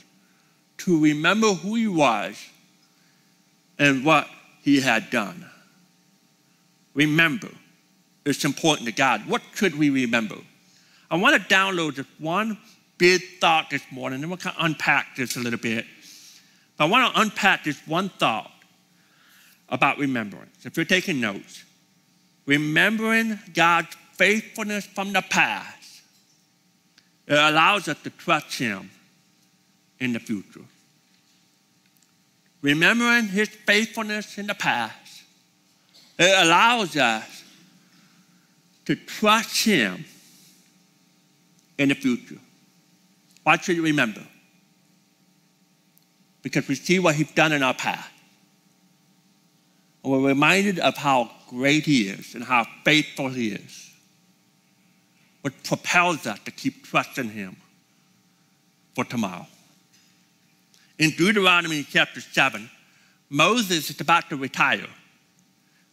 to 0.79 0.99
remember 0.99 1.53
who 1.53 1.75
he 1.75 1.87
was 1.87 2.35
and 3.77 4.03
what 4.03 4.27
he 4.63 4.81
had 4.81 5.11
done. 5.11 5.45
Remember, 6.95 7.49
it's 8.25 8.43
important 8.45 8.87
to 8.87 8.91
God. 8.93 9.27
What 9.29 9.43
should 9.53 9.77
we 9.77 9.91
remember? 9.91 10.37
I 11.11 11.17
want 11.17 11.39
to 11.39 11.55
download 11.55 11.93
just 11.93 12.09
one 12.17 12.57
big 13.01 13.21
thought 13.41 13.67
this 13.71 13.81
morning, 13.91 14.21
and 14.21 14.29
we'll 14.29 14.37
kind 14.37 14.55
of 14.55 14.63
unpack 14.63 15.15
this 15.15 15.35
a 15.35 15.39
little 15.39 15.57
bit. 15.57 15.87
But 16.77 16.83
I 16.83 16.87
want 16.87 17.15
to 17.15 17.21
unpack 17.21 17.63
this 17.63 17.81
one 17.87 18.09
thought 18.09 18.51
about 19.69 19.97
remembrance. 19.97 20.67
If 20.67 20.77
you're 20.77 20.85
taking 20.85 21.19
notes, 21.19 21.63
remembering 22.45 23.39
God's 23.55 23.87
faithfulness 24.13 24.85
from 24.85 25.13
the 25.13 25.23
past, 25.23 26.03
it 27.25 27.33
allows 27.35 27.87
us 27.87 27.99
to 28.03 28.11
trust 28.11 28.59
Him 28.59 28.91
in 29.99 30.13
the 30.13 30.19
future. 30.19 30.61
Remembering 32.61 33.29
His 33.29 33.49
faithfulness 33.49 34.37
in 34.37 34.45
the 34.45 34.53
past, 34.53 35.23
it 36.19 36.45
allows 36.45 36.95
us 36.97 37.43
to 38.85 38.95
trust 38.95 39.65
Him 39.65 40.05
in 41.79 41.89
the 41.89 41.95
future. 41.95 42.35
Why 43.43 43.57
should 43.57 43.75
you 43.75 43.83
remember? 43.83 44.21
Because 46.41 46.67
we 46.67 46.75
see 46.75 46.99
what 46.99 47.15
He's 47.15 47.31
done 47.31 47.51
in 47.51 47.63
our 47.63 47.73
past. 47.73 48.09
And 50.03 50.11
we're 50.13 50.27
reminded 50.29 50.79
of 50.79 50.97
how 50.97 51.31
great 51.49 51.85
He 51.85 52.03
is 52.07 52.35
and 52.35 52.43
how 52.43 52.65
faithful 52.83 53.29
He 53.29 53.49
is, 53.49 53.91
which 55.41 55.53
propels 55.63 56.25
us 56.27 56.39
to 56.41 56.51
keep 56.51 56.85
trusting 56.85 57.29
Him 57.29 57.55
for 58.95 59.05
tomorrow. 59.05 59.47
In 60.99 61.11
Deuteronomy 61.11 61.83
chapter 61.83 62.21
7, 62.21 62.69
Moses 63.29 63.89
is 63.89 63.99
about 64.01 64.29
to 64.29 64.35
retire. 64.35 64.85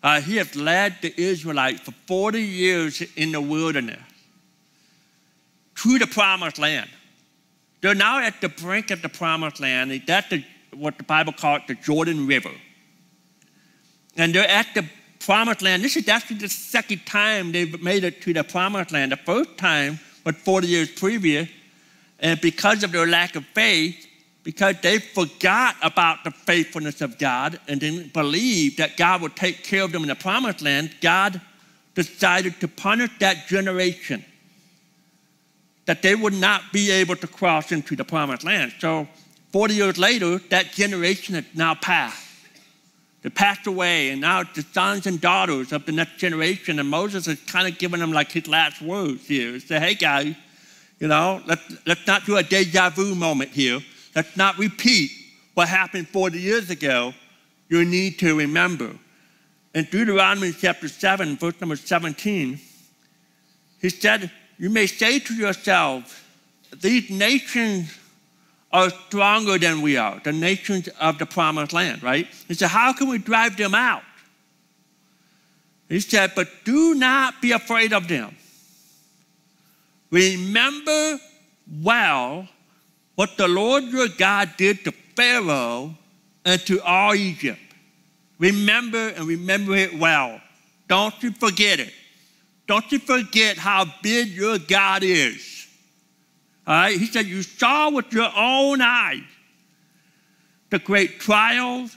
Uh, 0.03 0.21
he 0.21 0.37
has 0.37 0.55
led 0.55 0.97
the 1.01 1.13
Israelites 1.21 1.81
for 1.81 1.93
40 2.07 2.41
years 2.43 3.03
in 3.17 3.33
the 3.33 3.41
wilderness 3.41 4.01
to 5.77 5.99
the 5.99 6.07
promised 6.07 6.59
land. 6.59 6.89
They're 7.81 7.95
now 7.95 8.19
at 8.21 8.41
the 8.41 8.49
brink 8.49 8.91
of 8.91 9.03
the 9.03 9.09
promised 9.09 9.61
land. 9.61 10.03
That's 10.07 10.29
the, 10.29 10.45
what 10.75 10.99
the 10.99 11.05
Bible 11.05 11.33
calls 11.33 11.63
the 11.69 11.75
Jordan 11.75 12.27
River. 12.27 12.51
And 14.17 14.35
they're 14.35 14.49
at 14.49 14.67
the 14.75 14.85
promised 15.21 15.63
land. 15.63 15.85
This 15.85 15.97
is 15.97 16.09
actually 16.09 16.39
the 16.39 16.49
second 16.49 17.07
time 17.07 17.53
they've 17.53 17.81
made 17.83 18.03
it 18.05 18.21
to 18.23 18.33
the 18.33 18.43
promised 18.43 18.93
land. 18.93 19.13
The 19.13 19.17
first 19.17 19.57
time 19.59 20.01
was 20.25 20.35
40 20.37 20.67
years 20.67 20.91
previous. 20.91 21.49
And 22.19 22.41
because 22.41 22.83
of 22.83 22.91
their 22.91 23.07
lack 23.07 23.37
of 23.37 23.45
faith, 23.47 24.07
because 24.43 24.77
they 24.83 24.99
forgot 24.99 25.77
about 25.83 26.25
the 26.25 26.33
faithfulness 26.33 27.01
of 27.01 27.17
God 27.19 27.61
and 27.69 27.79
didn't 27.79 28.13
believe 28.13 28.77
that 28.79 28.97
God 28.97 29.23
would 29.23 29.37
take 29.37 29.63
care 29.63 29.85
of 29.85 29.93
them 29.93 30.03
in 30.03 30.09
the 30.09 30.15
promised 30.17 30.63
land, 30.63 30.91
God 31.01 31.41
decided 31.95 32.59
to 32.61 32.67
punish 32.67 33.11
that 33.21 33.47
generation 33.47 34.25
that 35.89 36.03
they 36.03 36.15
would 36.15 36.35
not 36.35 36.71
be 36.71 36.91
able 36.91 37.17
to 37.17 37.27
cross 37.27 37.73
into 37.73 37.97
the 37.97 38.05
promised 38.05 38.45
land. 38.45 38.75
So 38.79 39.09
40 39.53 39.73
years 39.75 39.97
later, 39.99 40.37
that 40.51 40.73
generation 40.73 41.35
has 41.35 41.47
now 41.55 41.75
passed. 41.77 42.27
They 43.23 43.31
passed 43.31 43.67
away, 43.67 44.11
and 44.11 44.21
now 44.21 44.43
the 44.43 44.61
sons 44.75 45.07
and 45.07 45.19
daughters 45.19 45.73
of 45.73 45.87
the 45.87 45.93
next 45.93 46.19
generation, 46.19 46.79
and 46.79 46.91
Moses 46.91 47.27
is 47.27 47.41
kind 47.45 47.67
of 47.67 47.79
giving 47.79 48.01
them 48.01 48.13
like 48.13 48.31
his 48.31 48.47
last 48.47 48.83
words 48.83 49.27
here. 49.27 49.53
He 49.55 49.61
said, 49.61 49.81
hey 49.81 49.95
guys, 49.95 50.35
you 51.01 51.09
know, 51.09 51.41
let 51.47 51.59
let's 51.87 52.07
not 52.07 52.27
do 52.27 52.37
a 52.37 52.43
deja 52.43 52.91
vu 52.91 53.15
moment 53.15 53.51
here. 53.53 53.81
Let's 54.15 54.37
not 54.37 54.59
repeat 54.59 55.11
what 55.55 55.69
happened 55.71 56.07
40 56.09 56.39
years 56.39 56.69
ago. 56.69 57.15
You 57.71 57.87
need 57.87 58.19
to 58.19 58.37
remember. 58.37 58.91
In 59.75 59.85
Deuteronomy 59.91 60.53
chapter 60.53 60.87
7, 60.89 61.37
verse 61.39 61.55
number 61.63 61.77
17, 61.77 62.61
he 63.81 63.89
said, 63.89 64.31
you 64.59 64.69
may 64.71 64.87
say 64.87 65.21
to 65.21 65.35
yourself, 65.35 66.25
these 66.81 67.09
nations 67.11 67.97
are 68.73 68.91
stronger 68.91 69.57
than 69.57 69.81
we 69.81 69.97
are, 69.97 70.21
the 70.25 70.33
nations 70.33 70.89
of 71.01 71.19
the 71.19 71.25
promised 71.27 71.73
land, 71.73 72.03
right? 72.03 72.27
He 72.49 72.55
said, 72.55 72.69
How 72.69 72.93
can 72.93 73.09
we 73.09 73.19
drive 73.19 73.57
them 73.57 73.75
out? 73.75 74.03
He 75.89 76.01
said, 76.01 76.33
But 76.37 76.49
do 76.65 76.95
not 76.95 77.41
be 77.41 77.53
afraid 77.53 77.93
of 77.95 78.09
them. 78.09 78.37
Remember 80.11 81.19
well 81.83 82.47
what 83.15 83.37
the 83.39 83.49
Lord 83.49 83.85
your 83.85 84.09
God 84.09 84.51
did 84.59 84.85
to 84.85 84.93
Pharaoh 85.17 85.95
and 86.45 86.61
to 86.67 86.83
all 86.83 87.15
Egypt. 87.15 87.61
Remember 88.39 89.09
and 89.09 89.25
remember 89.27 89.75
it 89.77 89.99
well. 89.99 90.41
Don't 90.89 91.15
you 91.23 91.31
forget 91.33 91.81
it. 91.81 91.93
Don't 92.69 92.93
you 92.93 92.99
forget 92.99 93.57
how 93.57 93.87
big 94.03 94.29
your 94.29 94.59
God 94.59 95.03
is. 95.03 95.67
All 96.67 96.75
right? 96.75 96.97
He 96.99 97.07
said, 97.07 97.25
You 97.25 97.43
saw 97.43 97.91
with 97.91 98.13
your 98.13 98.29
own 98.37 98.83
eyes 98.83 99.23
the 100.69 100.79
great 100.79 101.19
trials, 101.19 101.97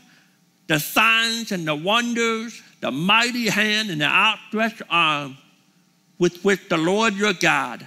the 0.68 0.80
signs 0.80 1.52
and 1.52 1.68
the 1.68 1.76
wonders, 1.76 2.60
the 2.80 2.90
mighty 2.90 3.50
hand 3.50 3.90
and 3.90 4.00
the 4.00 4.06
outstretched 4.08 4.82
arm 4.90 5.38
with 6.18 6.42
which 6.46 6.70
the 6.70 6.78
Lord 6.78 7.16
your 7.16 7.34
God 7.34 7.86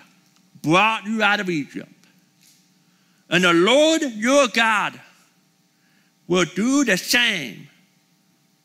brought 0.63 1.07
you 1.07 1.23
out 1.23 1.41
of 1.41 1.49
Egypt. 1.49 1.91
And 3.31 3.45
the 3.45 3.55
Lord 3.55 4.03
your 4.15 4.47
God 4.49 5.01
will 6.29 6.45
do 6.45 6.85
the 6.85 6.99
same 6.99 7.67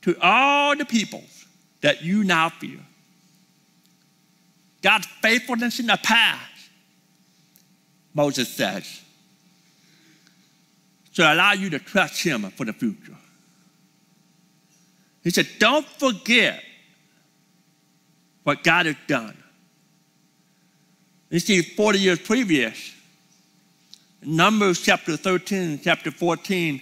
to 0.01 0.17
all 0.21 0.75
the 0.75 0.83
peoples 0.83 1.45
that 1.79 2.03
you 2.03 2.25
now 2.25 2.49
fear. 2.49 2.79
God's 4.81 5.07
faithfulness 5.21 5.79
in 5.79 5.87
the 5.87 5.99
past, 6.03 6.39
Moses 8.13 8.47
says, 8.49 9.01
should 11.11 11.25
allow 11.25 11.51
you 11.53 11.69
to 11.71 11.79
trust 11.79 12.23
Him 12.23 12.43
for 12.51 12.65
the 12.65 12.73
future. 12.73 13.15
He 15.23 15.31
said, 15.31 15.47
Don't 15.59 15.85
forget 15.85 16.61
what 18.43 18.63
God 18.63 18.85
has 18.85 18.95
done. 19.05 19.35
You 21.29 21.39
see, 21.39 21.61
40 21.61 21.99
years 21.99 22.19
previous, 22.19 22.93
Numbers 24.21 24.81
chapter 24.81 25.15
13, 25.15 25.79
chapter 25.83 26.11
14, 26.11 26.81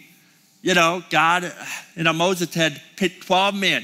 you 0.64 0.74
know, 0.74 1.04
God, 1.12 1.52
you 1.96 2.04
know, 2.04 2.12
Moses 2.14 2.52
had 2.56 2.82
picked 2.96 3.28
12 3.28 3.54
men, 3.54 3.84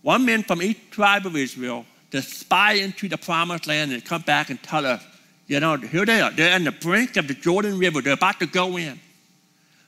one 0.00 0.24
man 0.24 0.42
from 0.42 0.62
each 0.62 0.88
tribe 0.90 1.26
of 1.26 1.36
Israel 1.36 1.84
to 2.14 2.22
spy 2.22 2.74
into 2.74 3.08
the 3.08 3.18
promised 3.18 3.66
land 3.66 3.92
and 3.92 4.04
come 4.04 4.22
back 4.22 4.48
and 4.48 4.62
tell 4.62 4.86
us, 4.86 5.04
you 5.48 5.58
know, 5.58 5.76
here 5.76 6.06
they 6.06 6.20
are. 6.20 6.30
They're 6.30 6.54
on 6.54 6.62
the 6.62 6.70
brink 6.70 7.16
of 7.16 7.26
the 7.26 7.34
Jordan 7.34 7.76
River. 7.76 8.00
They're 8.02 8.12
about 8.12 8.38
to 8.38 8.46
go 8.46 8.76
in. 8.78 8.98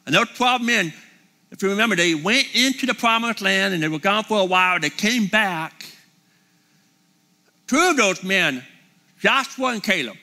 And 0.06 0.12
those 0.14 0.26
12 0.30 0.60
men, 0.60 0.92
if 1.52 1.62
you 1.62 1.70
remember, 1.70 1.94
they 1.94 2.16
went 2.16 2.48
into 2.52 2.84
the 2.84 2.94
promised 2.94 3.42
land 3.42 3.74
and 3.74 3.82
they 3.82 3.86
were 3.86 4.00
gone 4.00 4.24
for 4.24 4.40
a 4.40 4.44
while. 4.44 4.80
They 4.80 4.90
came 4.90 5.26
back. 5.28 5.86
Two 7.68 7.90
of 7.90 7.96
those 7.96 8.24
men, 8.24 8.64
Joshua 9.20 9.68
and 9.68 9.82
Caleb. 9.82 10.16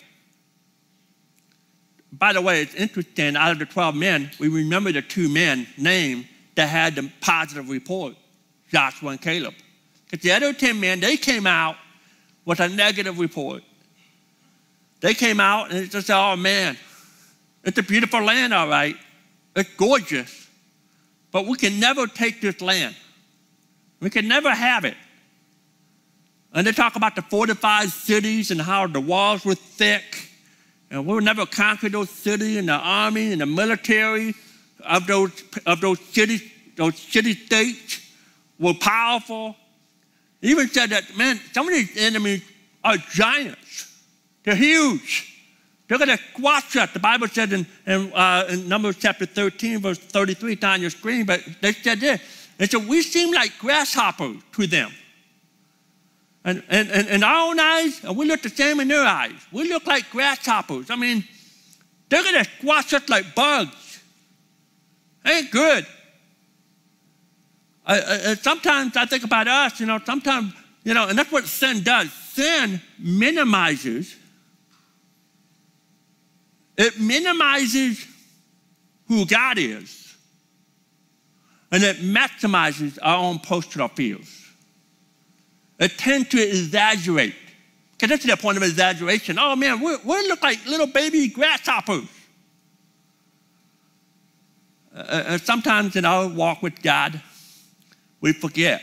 By 2.11 2.33
the 2.33 2.41
way, 2.41 2.61
it's 2.63 2.75
interesting, 2.75 3.37
out 3.37 3.53
of 3.53 3.59
the 3.59 3.65
12 3.65 3.95
men, 3.95 4.29
we 4.39 4.49
remember 4.49 4.91
the 4.91 5.01
two 5.01 5.29
men 5.29 5.67
named 5.77 6.27
that 6.55 6.67
had 6.67 6.95
the 6.95 7.09
positive 7.21 7.69
report, 7.69 8.15
Joshua 8.69 9.11
and 9.11 9.21
Caleb. 9.21 9.53
Because 10.11 10.21
the 10.21 10.33
other 10.33 10.51
10 10.51 10.77
men, 10.81 10.99
they 10.99 11.15
came 11.15 11.47
out 11.47 11.77
with 12.45 12.59
a 12.59 12.69
negative 12.69 13.19
report. 13.19 13.63
They 14.99 15.13
came 15.13 15.39
out 15.39 15.71
and 15.71 15.89
just 15.89 16.07
said, 16.07 16.17
oh 16.19 16.35
man, 16.35 16.77
it's 17.63 17.77
a 17.77 17.83
beautiful 17.83 18.21
land, 18.21 18.53
all 18.53 18.67
right. 18.67 18.95
It's 19.55 19.69
gorgeous. 19.75 20.47
But 21.31 21.45
we 21.47 21.57
can 21.57 21.79
never 21.79 22.07
take 22.07 22.41
this 22.41 22.61
land. 22.61 22.95
We 23.99 24.09
can 24.09 24.27
never 24.27 24.51
have 24.51 24.85
it. 24.85 24.95
And 26.53 26.67
they 26.67 26.71
talk 26.71 26.95
about 26.95 27.15
the 27.15 27.21
fortified 27.23 27.89
cities 27.89 28.51
and 28.51 28.61
how 28.61 28.87
the 28.87 28.99
walls 28.99 29.43
were 29.43 29.55
thick. 29.55 30.03
And 30.91 31.05
we 31.05 31.13
would 31.15 31.23
never 31.23 31.45
conquer 31.45 31.89
those 31.89 32.09
cities 32.09 32.57
and 32.57 32.67
the 32.69 32.73
army 32.73 33.31
and 33.31 33.41
the 33.41 33.45
military 33.45 34.35
of 34.85 35.07
those, 35.07 35.31
of 35.65 35.81
those 35.81 35.99
cities, 35.99 36.43
those 36.75 36.97
city 36.97 37.33
states 37.33 38.01
were 38.59 38.73
powerful 38.75 39.55
even 40.49 40.67
said 40.67 40.89
that, 40.91 41.15
man, 41.17 41.39
some 41.53 41.67
of 41.67 41.73
these 41.73 41.95
enemies 41.97 42.43
are 42.83 42.97
giants. 42.97 44.01
They're 44.43 44.55
huge. 44.55 45.29
They're 45.87 45.97
going 45.97 46.09
to 46.15 46.19
squash 46.33 46.75
us. 46.75 46.91
The 46.91 46.99
Bible 46.99 47.27
said 47.29 47.53
in, 47.53 47.65
in, 47.87 48.11
uh, 48.13 48.45
in, 48.49 48.67
Numbers 48.67 48.97
chapter 48.97 49.25
13, 49.25 49.79
verse 49.79 49.97
33, 49.97 50.53
it's 50.53 50.63
on 50.63 50.81
your 50.81 50.89
screen, 50.89 51.25
but 51.25 51.41
they 51.61 51.71
said 51.71 51.99
this. 52.01 52.21
And 52.59 52.69
so 52.69 52.79
we 52.79 53.01
seem 53.01 53.33
like 53.33 53.57
grasshoppers 53.59 54.37
to 54.53 54.67
them. 54.67 54.91
And, 56.45 56.61
and, 56.67 56.89
and 56.91 57.07
in 57.07 57.23
our 57.23 57.47
own 57.49 57.59
eyes, 57.59 58.03
and 58.03 58.17
we 58.17 58.25
look 58.25 58.41
the 58.41 58.49
same 58.49 58.81
in 58.81 58.89
their 58.89 59.03
eyes. 59.05 59.35
We 59.53 59.69
look 59.71 59.87
like 59.87 60.09
grasshoppers. 60.11 60.89
I 60.89 60.97
mean, 60.97 61.23
they're 62.09 62.21
going 62.23 62.43
to 62.43 62.49
squash 62.59 62.93
us 62.93 63.07
like 63.07 63.33
bugs. 63.33 64.01
Ain't 65.25 65.51
good. 65.51 65.87
I, 67.85 68.01
I, 68.29 68.33
sometimes 68.35 68.95
I 68.95 69.05
think 69.05 69.23
about 69.25 69.47
us, 69.47 69.79
you 69.79 69.85
know, 69.85 69.99
sometimes, 70.05 70.53
you 70.83 70.93
know, 70.93 71.07
and 71.09 71.17
that's 71.17 71.31
what 71.31 71.45
sin 71.45 71.83
does. 71.83 72.11
Sin 72.11 72.79
minimizes, 72.97 74.15
it 76.77 76.99
minimizes 76.99 78.07
who 79.07 79.25
God 79.25 79.57
is, 79.57 80.15
and 81.71 81.83
it 81.83 81.97
maximizes 81.97 82.97
our 83.01 83.17
own 83.17 83.39
personal 83.39 83.89
fears. 83.89 84.47
It 85.79 85.97
tends 85.97 86.29
to 86.29 86.39
exaggerate. 86.41 87.35
Because 87.91 88.09
that's 88.19 88.25
the 88.25 88.37
point 88.41 88.57
of 88.57 88.63
exaggeration. 88.63 89.37
Oh 89.39 89.55
man, 89.55 89.79
we, 89.79 89.91
look 90.27 90.41
like 90.41 90.65
little 90.65 90.87
baby 90.87 91.27
grasshoppers. 91.29 92.05
Uh, 94.95 94.99
uh 94.99 95.37
sometimes 95.37 95.95
you 95.95 96.01
know, 96.01 96.27
walk 96.27 96.61
with 96.63 96.81
God, 96.81 97.21
we 98.23 98.31
forget. 98.31 98.81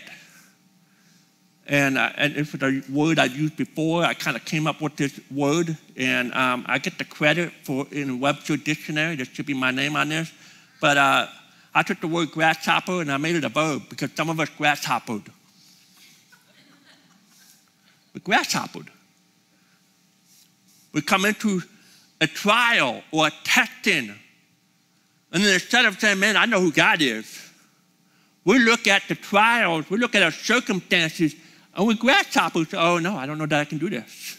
And, 1.66 1.96
uh, 1.96 2.10
and 2.16 2.36
it's 2.36 2.52
the 2.52 2.84
word 2.92 3.18
I 3.18 3.24
used 3.24 3.56
before. 3.56 4.04
I 4.04 4.12
kind 4.12 4.36
of 4.36 4.44
came 4.44 4.66
up 4.66 4.82
with 4.82 4.96
this 4.96 5.18
word, 5.34 5.74
and 5.96 6.32
um, 6.34 6.64
I 6.68 6.76
get 6.78 6.98
the 6.98 7.06
credit 7.06 7.50
for 7.64 7.86
in 7.90 8.20
Webster 8.20 8.58
Dictionary. 8.58 9.16
There 9.16 9.24
should 9.24 9.46
be 9.46 9.54
my 9.54 9.70
name 9.70 9.96
on 9.96 10.10
this. 10.10 10.30
But 10.78 10.98
uh, 10.98 11.26
I 11.74 11.82
took 11.82 12.00
the 12.02 12.06
word 12.06 12.32
grasshopper 12.32 13.00
and 13.00 13.10
I 13.10 13.16
made 13.16 13.34
it 13.36 13.44
a 13.44 13.48
verb 13.48 13.84
because 13.88 14.10
some 14.12 14.28
of 14.28 14.38
us 14.40 14.50
grasshoppered. 14.50 15.22
we 18.12 18.20
grasshoppered. 18.20 18.90
We 20.92 21.00
come 21.00 21.24
into 21.24 21.62
a 22.20 22.26
trial 22.26 23.02
or 23.10 23.28
a 23.28 23.32
testing, 23.44 24.14
and 25.32 25.42
then 25.42 25.54
instead 25.54 25.86
of 25.86 25.98
saying, 25.98 26.18
Man, 26.18 26.36
I 26.36 26.44
know 26.44 26.60
who 26.60 26.72
God 26.72 27.00
is, 27.00 27.46
we 28.44 28.58
look 28.58 28.86
at 28.86 29.06
the 29.08 29.14
trials, 29.14 29.90
we 29.90 29.98
look 29.98 30.14
at 30.14 30.22
our 30.22 30.30
circumstances, 30.30 31.34
and 31.74 31.86
we 31.86 31.94
grasshoppers, 31.94 32.72
oh 32.74 32.98
no, 32.98 33.16
I 33.16 33.26
don't 33.26 33.38
know 33.38 33.46
that 33.46 33.60
I 33.60 33.64
can 33.64 33.78
do 33.78 33.90
this. 33.90 34.38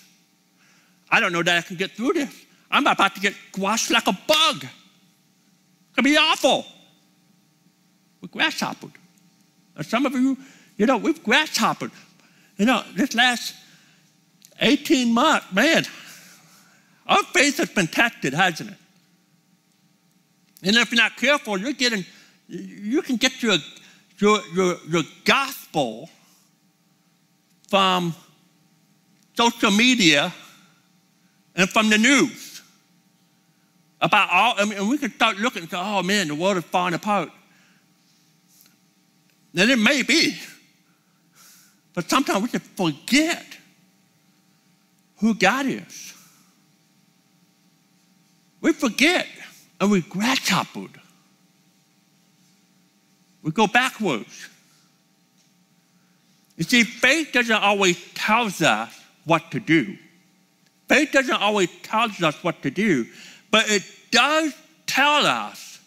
I 1.09 1.19
don't 1.19 1.31
know 1.33 1.43
that 1.43 1.57
I 1.57 1.61
can 1.61 1.75
get 1.77 1.91
through 1.91 2.13
this. 2.13 2.33
I'm 2.69 2.87
about 2.87 3.13
to 3.15 3.21
get 3.21 3.35
squashed 3.51 3.91
like 3.91 4.07
a 4.07 4.13
bug. 4.13 4.63
It 4.63 4.67
will 5.97 6.03
be 6.03 6.17
awful. 6.17 6.65
we 8.21 8.27
grasshoppered. 8.29 8.91
And 9.75 9.85
some 9.85 10.05
of 10.05 10.13
you, 10.13 10.37
you 10.77 10.85
know, 10.85 10.97
we've 10.97 11.21
grasshoppered. 11.23 11.91
You 12.57 12.65
know, 12.65 12.83
this 12.95 13.13
last 13.13 13.53
18 14.61 15.13
months, 15.13 15.51
man, 15.51 15.83
our 17.05 17.23
faith 17.23 17.57
has 17.57 17.69
been 17.69 17.87
tested, 17.87 18.33
hasn't 18.33 18.71
it? 18.71 18.77
And 20.63 20.75
if 20.75 20.91
you're 20.91 21.01
not 21.01 21.17
careful, 21.17 21.57
you're 21.57 21.73
getting, 21.73 22.05
you 22.47 23.01
can 23.01 23.17
get 23.17 23.33
to 23.41 23.51
a 23.51 23.57
your, 24.21 24.39
your, 24.55 24.77
your 24.87 25.03
gospel 25.25 26.09
from 27.69 28.13
social 29.35 29.71
media 29.71 30.31
and 31.55 31.67
from 31.69 31.89
the 31.89 31.97
news 31.97 32.61
about 33.99 34.29
all, 34.29 34.53
I 34.57 34.65
mean, 34.65 34.77
and 34.77 34.89
we 34.89 34.97
can 34.97 35.11
start 35.11 35.37
looking 35.37 35.63
and 35.63 35.71
say, 35.71 35.77
oh 35.79 36.03
man, 36.03 36.27
the 36.27 36.35
world 36.35 36.57
is 36.57 36.63
falling 36.65 36.93
apart. 36.93 37.29
Then 39.53 39.69
it 39.69 39.79
may 39.79 40.03
be, 40.03 40.37
but 41.93 42.09
sometimes 42.09 42.41
we 42.43 42.47
can 42.47 42.59
forget 42.61 43.45
who 45.17 45.33
God 45.33 45.65
is. 45.65 46.13
We 48.61 48.71
forget 48.73 49.27
and 49.79 49.89
we 49.91 50.01
grasshoppled 50.01 50.97
we 53.43 53.51
go 53.51 53.67
backwards. 53.67 54.49
You 56.57 56.63
see, 56.63 56.83
faith 56.83 57.31
doesn't 57.31 57.55
always 57.55 57.97
tell 58.13 58.45
us 58.53 58.99
what 59.25 59.49
to 59.51 59.59
do. 59.59 59.97
Faith 60.87 61.11
doesn't 61.11 61.35
always 61.41 61.69
tell 61.81 62.07
us 62.23 62.43
what 62.43 62.61
to 62.61 62.69
do, 62.69 63.05
but 63.49 63.69
it 63.69 63.83
does 64.11 64.53
tell 64.85 65.25
us 65.25 65.79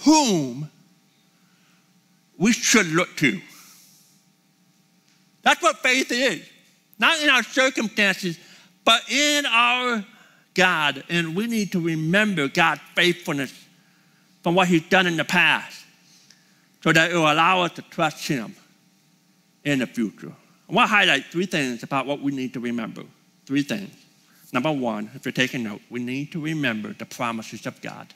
whom 0.00 0.70
we 2.38 2.52
should 2.52 2.86
look 2.86 3.14
to. 3.16 3.40
That's 5.42 5.62
what 5.62 5.78
faith 5.78 6.10
is. 6.10 6.42
Not 6.98 7.20
in 7.20 7.28
our 7.28 7.42
circumstances, 7.42 8.38
but 8.84 9.00
in 9.10 9.44
our 9.46 10.04
God. 10.54 11.04
And 11.08 11.34
we 11.36 11.46
need 11.46 11.72
to 11.72 11.80
remember 11.80 12.48
God's 12.48 12.80
faithfulness 12.94 13.52
from 14.42 14.54
what 14.54 14.68
He's 14.68 14.88
done 14.88 15.06
in 15.06 15.16
the 15.16 15.24
past 15.24 15.83
so 16.84 16.92
that 16.92 17.10
it 17.10 17.14
will 17.14 17.32
allow 17.32 17.62
us 17.62 17.72
to 17.72 17.80
trust 17.80 18.28
Him 18.28 18.54
in 19.64 19.78
the 19.78 19.86
future. 19.86 20.30
I 20.68 20.72
want 20.74 20.90
to 20.90 20.94
highlight 20.94 21.24
three 21.32 21.46
things 21.46 21.82
about 21.82 22.04
what 22.04 22.20
we 22.20 22.30
need 22.30 22.52
to 22.52 22.60
remember. 22.60 23.04
Three 23.46 23.62
things. 23.62 23.90
Number 24.52 24.70
one, 24.70 25.10
if 25.14 25.24
you're 25.24 25.32
taking 25.32 25.62
note, 25.62 25.80
we 25.88 26.00
need 26.04 26.30
to 26.32 26.40
remember 26.42 26.92
the 26.92 27.06
promises 27.06 27.64
of 27.64 27.80
God. 27.80 28.12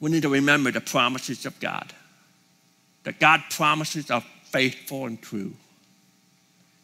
We 0.00 0.10
need 0.10 0.22
to 0.22 0.30
remember 0.30 0.70
the 0.72 0.80
promises 0.80 1.44
of 1.44 1.60
God. 1.60 1.92
That 3.04 3.20
God 3.20 3.42
promises 3.50 4.10
are 4.10 4.24
faithful 4.44 5.04
and 5.04 5.20
true. 5.20 5.52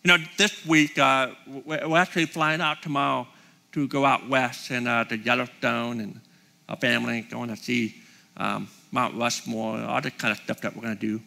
You 0.02 0.18
know, 0.18 0.18
this 0.36 0.66
week, 0.66 0.98
uh, 0.98 1.28
we're 1.46 1.96
actually 1.96 2.26
flying 2.26 2.60
out 2.60 2.82
tomorrow 2.82 3.26
to 3.72 3.88
go 3.88 4.04
out 4.04 4.28
west 4.28 4.70
and 4.70 4.86
uh, 4.86 5.04
to 5.04 5.16
Yellowstone 5.16 6.00
and 6.00 6.20
our 6.68 6.76
family 6.76 7.22
going 7.22 7.48
to 7.48 7.56
see 7.56 7.94
um, 8.36 8.68
Mount 8.94 9.16
Rushmore, 9.16 9.80
all 9.80 10.00
the 10.00 10.12
kind 10.12 10.30
of 10.30 10.38
stuff 10.38 10.60
that 10.60 10.74
we're 10.74 10.82
going 10.82 10.96
to 10.96 11.00
do. 11.00 11.20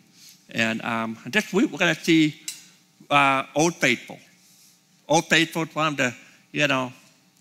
And 0.51 0.81
um, 0.83 1.17
this 1.27 1.51
week 1.51 1.69
we're 1.69 1.77
going 1.77 1.93
to 1.93 1.99
see 2.01 2.33
uh, 3.09 3.43
Old 3.53 3.75
Faithful. 3.75 4.17
Old 5.09 5.25
Faithful 5.25 5.63
is 5.63 5.75
one 5.75 5.87
of 5.87 5.97
the, 5.97 6.15
you 6.53 6.65
know, 6.69 6.93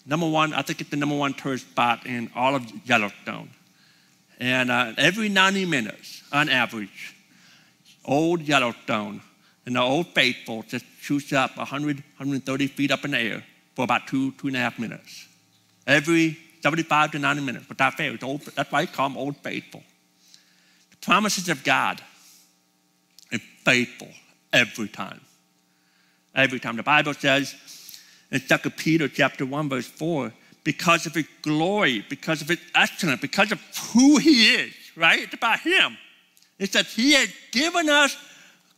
number 0.04 0.28
one, 0.28 0.52
I 0.52 0.62
think 0.62 0.80
it's 0.80 0.90
the 0.90 0.96
number 0.96 1.16
one 1.16 1.32
tourist 1.32 1.68
spot 1.68 2.06
in 2.06 2.28
all 2.34 2.56
of 2.56 2.64
Yellowstone. 2.88 3.50
And 4.40 4.72
uh, 4.72 4.94
every 4.98 5.28
90 5.28 5.64
minutes, 5.64 6.24
on 6.32 6.48
average, 6.48 7.14
Old 8.04 8.42
Yellowstone 8.42 9.20
and 9.64 9.76
the 9.76 9.80
Old 9.80 10.08
Faithful 10.08 10.64
just 10.66 10.84
shoots 11.00 11.32
up 11.32 11.56
100, 11.56 11.98
130 11.98 12.66
feet 12.66 12.90
up 12.90 13.04
in 13.04 13.12
the 13.12 13.18
air 13.20 13.44
for 13.76 13.84
about 13.84 14.08
two, 14.08 14.32
two 14.32 14.48
and 14.48 14.56
a 14.56 14.60
half 14.60 14.76
minutes. 14.76 15.28
Every 15.86 16.36
75 16.64 17.12
to 17.12 17.18
90 17.20 17.42
minutes 17.42 17.68
without 17.68 17.94
fail. 17.94 18.12
It's 18.14 18.24
old, 18.24 18.40
that's 18.40 18.72
why 18.72 18.82
it's 18.82 18.92
called 18.96 19.16
Old 19.16 19.36
Faithful 19.36 19.84
promises 21.06 21.48
of 21.48 21.62
God 21.62 22.02
are 23.32 23.38
faithful 23.64 24.08
every 24.52 24.88
time. 24.88 25.20
Every 26.34 26.58
time. 26.58 26.76
The 26.76 26.82
Bible 26.82 27.14
says 27.14 27.54
in 28.32 28.40
2 28.40 28.70
Peter 28.70 29.08
chapter 29.08 29.46
1, 29.46 29.68
verse 29.68 29.86
4, 29.86 30.32
because 30.64 31.06
of 31.06 31.14
his 31.14 31.26
glory, 31.42 32.04
because 32.10 32.42
of 32.42 32.48
his 32.48 32.58
excellence, 32.74 33.20
because 33.20 33.52
of 33.52 33.60
who 33.92 34.16
he 34.16 34.54
is, 34.56 34.72
right? 34.96 35.20
It's 35.20 35.34
about 35.34 35.60
him. 35.60 35.96
It 36.58 36.72
says 36.72 36.92
he 36.92 37.12
has 37.12 37.28
given 37.52 37.88
us 37.88 38.16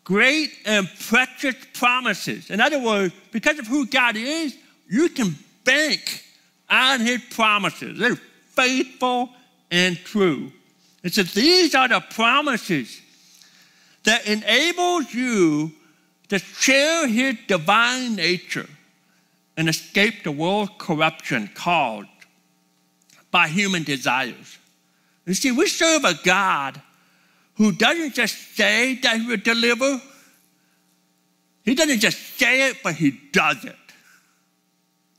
great 0.04 0.50
and 0.66 0.86
precious 1.08 1.54
promises. 1.72 2.50
In 2.50 2.60
other 2.60 2.78
words, 2.78 3.14
because 3.32 3.58
of 3.58 3.66
who 3.66 3.86
God 3.86 4.16
is, 4.16 4.54
you 4.86 5.08
can 5.08 5.34
bank 5.64 6.22
on 6.68 7.00
his 7.00 7.22
promises. 7.30 7.98
They're 7.98 8.16
faithful 8.16 9.30
and 9.70 9.96
true. 9.96 10.52
It 11.09 11.14
says, 11.14 11.33
These 11.33 11.75
are 11.75 11.88
the 11.88 12.01
promises 12.01 13.01
that 14.05 14.27
enables 14.27 15.14
you 15.14 15.73
to 16.29 16.38
share 16.38 17.09
his 17.09 17.35
divine 17.47 18.14
nature 18.14 18.68
and 19.57 19.71
escape 19.71 20.23
the 20.23 20.31
world 20.31 20.77
corruption 20.77 21.49
caused 21.55 22.11
by 23.31 23.49
human 23.49 23.85
desires. 23.85 24.59
You 25.25 25.33
see, 25.33 25.51
we 25.51 25.66
serve 25.68 26.05
a 26.05 26.12
God 26.23 26.79
who 27.55 27.73
doesn't 27.73 28.12
just 28.14 28.55
say 28.55 28.97
that 28.97 29.18
he 29.18 29.27
will 29.29 29.38
deliver, 29.38 30.03
he 31.64 31.75
doesn't 31.75 32.01
just 32.01 32.18
say 32.38 32.68
it, 32.68 32.83
but 32.83 32.97
he 32.97 33.18
does 33.33 33.64
it. 33.64 33.77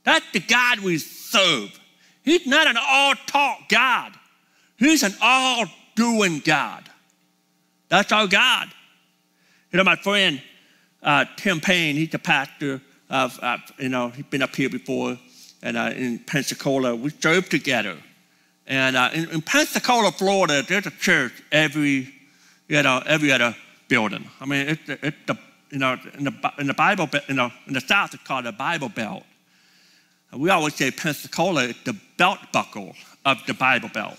That's 0.04 0.26
the 0.32 0.38
God 0.38 0.78
we 0.78 0.98
serve. 0.98 1.76
He's 2.24 2.46
not 2.46 2.68
an 2.68 2.76
all 2.80 3.14
talk 3.26 3.68
God, 3.68 4.12
he's 4.78 5.02
an 5.02 5.14
all 5.20 5.64
doing 6.00 6.38
God. 6.40 6.82
That's 7.90 8.10
our 8.10 8.26
God. 8.26 8.68
You 9.70 9.76
know, 9.76 9.84
my 9.84 9.96
friend 9.96 10.40
uh, 11.02 11.26
Tim 11.36 11.60
Payne, 11.60 11.94
he's 11.94 12.14
a 12.14 12.18
pastor 12.18 12.80
of, 13.10 13.38
uh, 13.42 13.58
you 13.78 13.90
know, 13.90 14.08
he's 14.08 14.24
been 14.24 14.40
up 14.42 14.56
here 14.56 14.70
before 14.70 15.18
and 15.62 15.76
uh, 15.76 15.92
in 15.94 16.18
Pensacola. 16.20 16.96
We 16.96 17.10
served 17.10 17.50
together. 17.50 17.96
And 18.66 18.96
uh, 18.96 19.10
in, 19.12 19.28
in, 19.28 19.42
Pensacola, 19.42 20.10
Florida, 20.12 20.62
there's 20.66 20.86
a 20.86 20.90
church 20.92 21.32
every, 21.52 22.12
you 22.68 22.82
know, 22.82 23.02
every 23.04 23.30
other 23.32 23.54
building. 23.88 24.24
I 24.40 24.46
mean, 24.46 24.68
it's, 24.68 24.86
the, 24.86 25.06
it's 25.06 25.16
the 25.26 25.36
you 25.70 25.78
know, 25.78 25.96
in 26.16 26.24
the, 26.24 26.52
in 26.58 26.66
the 26.66 26.74
Bible, 26.74 27.08
you 27.28 27.34
know, 27.34 27.50
in 27.66 27.74
the 27.74 27.80
South, 27.80 28.12
it's 28.14 28.24
called 28.24 28.44
the 28.46 28.52
Bible 28.52 28.88
Belt. 28.88 29.22
We 30.34 30.48
always 30.50 30.74
say 30.74 30.90
Pensacola 30.90 31.62
is 31.64 31.76
the 31.84 31.94
belt 32.16 32.38
buckle 32.52 32.96
of 33.24 33.36
the 33.46 33.54
Bible 33.54 33.88
Belt. 33.92 34.16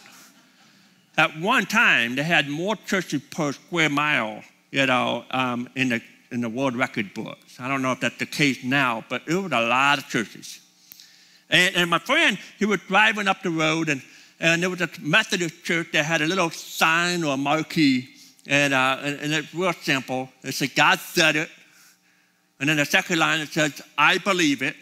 At 1.17 1.37
one 1.39 1.65
time, 1.65 2.15
they 2.15 2.23
had 2.23 2.47
more 2.47 2.75
churches 2.75 3.21
per 3.29 3.51
square 3.51 3.89
mile, 3.89 4.43
you 4.71 4.85
know, 4.85 5.25
um, 5.31 5.67
in, 5.75 5.89
the, 5.89 6.01
in 6.31 6.39
the 6.41 6.47
world 6.49 6.75
record 6.75 7.13
books. 7.13 7.59
I 7.59 7.67
don't 7.67 7.81
know 7.81 7.91
if 7.91 7.99
that's 7.99 8.17
the 8.17 8.25
case 8.25 8.63
now, 8.63 9.03
but 9.09 9.21
it 9.27 9.35
was 9.35 9.51
a 9.51 9.61
lot 9.61 9.97
of 9.97 10.07
churches. 10.07 10.61
And, 11.49 11.75
and 11.75 11.89
my 11.89 11.99
friend, 11.99 12.37
he 12.57 12.65
was 12.65 12.79
driving 12.87 13.27
up 13.27 13.43
the 13.43 13.49
road, 13.49 13.89
and, 13.89 14.01
and 14.39 14.61
there 14.63 14.69
was 14.69 14.79
a 14.79 14.89
Methodist 15.01 15.63
church 15.65 15.87
that 15.91 16.05
had 16.05 16.21
a 16.21 16.25
little 16.25 16.49
sign 16.49 17.25
or 17.25 17.33
a 17.33 17.37
marquee, 17.37 18.07
and, 18.47 18.73
uh, 18.73 18.97
and, 19.01 19.19
and 19.19 19.33
it's 19.33 19.53
real 19.53 19.73
simple. 19.73 20.29
It 20.43 20.53
said, 20.53 20.71
God 20.75 20.97
said 20.99 21.35
it. 21.35 21.49
And 22.61 22.69
then 22.69 22.77
the 22.77 22.85
second 22.85 23.19
line, 23.19 23.41
it 23.41 23.49
says, 23.49 23.81
I 23.97 24.17
believe 24.19 24.61
it. 24.61 24.77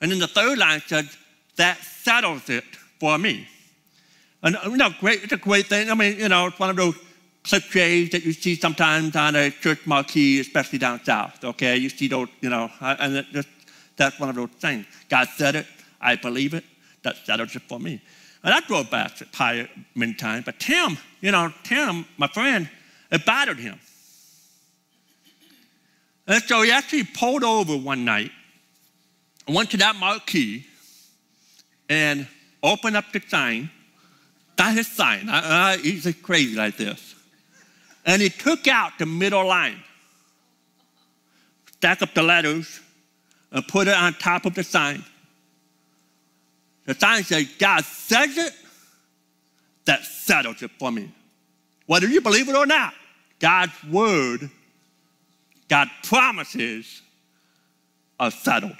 And 0.00 0.10
then 0.10 0.18
the 0.18 0.26
third 0.26 0.58
line 0.58 0.82
says, 0.86 1.16
that 1.56 1.78
settles 1.78 2.48
it 2.50 2.64
for 2.98 3.18
me. 3.18 3.46
And 4.42 4.56
you 4.66 4.76
know, 4.76 4.90
great, 4.98 5.22
it's 5.22 5.32
a 5.32 5.36
great 5.36 5.66
thing. 5.66 5.88
I 5.90 5.94
mean, 5.94 6.18
you 6.18 6.28
know, 6.28 6.46
it's 6.48 6.58
one 6.58 6.70
of 6.70 6.76
those 6.76 6.96
cliches 7.44 8.10
that 8.10 8.24
you 8.24 8.32
see 8.32 8.56
sometimes 8.56 9.14
on 9.14 9.36
a 9.36 9.50
church 9.50 9.86
marquee, 9.86 10.40
especially 10.40 10.78
down 10.80 11.02
south. 11.04 11.44
Okay, 11.44 11.76
you 11.76 11.88
see 11.88 12.08
those, 12.08 12.28
you 12.40 12.50
know, 12.50 12.68
and 12.80 13.16
it 13.16 13.26
just, 13.32 13.48
that's 13.96 14.18
one 14.18 14.28
of 14.30 14.34
those 14.34 14.48
things. 14.58 14.84
God 15.08 15.28
said 15.36 15.54
it, 15.54 15.66
I 16.00 16.16
believe 16.16 16.54
it. 16.54 16.64
That 17.04 17.16
settles 17.24 17.54
it 17.54 17.62
for 17.62 17.78
me. 17.78 18.00
And 18.44 18.52
I 18.52 18.60
drove 18.60 18.90
back 18.90 19.14
to 19.16 19.26
Pyre 19.26 19.68
many 19.94 20.14
times, 20.14 20.44
but 20.44 20.58
Tim, 20.58 20.98
you 21.20 21.30
know, 21.30 21.52
Tim, 21.62 22.04
my 22.18 22.26
friend, 22.26 22.68
it 23.12 23.24
bothered 23.24 23.58
him. 23.58 23.78
And 26.26 26.42
so 26.44 26.62
he 26.62 26.70
actually 26.72 27.04
pulled 27.04 27.44
over 27.44 27.76
one 27.76 28.04
night, 28.04 28.32
went 29.46 29.70
to 29.72 29.76
that 29.78 29.94
marquee, 29.96 30.64
and 31.88 32.26
opened 32.64 32.96
up 32.96 33.12
the 33.12 33.20
sign 33.28 33.70
that's 34.56 34.76
his 34.78 34.86
sign. 34.86 35.20
he's 35.80 36.06
uh, 36.06 36.10
uh, 36.10 36.12
crazy 36.22 36.56
like 36.56 36.76
this. 36.76 37.14
And 38.04 38.20
he 38.20 38.28
took 38.28 38.66
out 38.66 38.98
the 38.98 39.06
middle 39.06 39.46
line, 39.46 39.80
stack 41.78 42.02
up 42.02 42.12
the 42.14 42.22
letters, 42.22 42.80
and 43.50 43.66
put 43.66 43.88
it 43.88 43.94
on 43.94 44.14
top 44.14 44.44
of 44.44 44.54
the 44.54 44.64
sign. 44.64 45.04
The 46.86 46.94
sign 46.94 47.22
says, 47.22 47.46
God 47.58 47.84
says 47.84 48.36
it, 48.36 48.52
that 49.84 50.04
settles 50.04 50.62
it 50.62 50.70
for 50.78 50.90
me. 50.90 51.10
Whether 51.86 52.08
you 52.08 52.20
believe 52.20 52.48
it 52.48 52.56
or 52.56 52.66
not, 52.66 52.92
God's 53.38 53.72
word, 53.84 54.50
God's 55.68 55.90
promises 56.04 57.02
are 58.18 58.30
settled. 58.30 58.76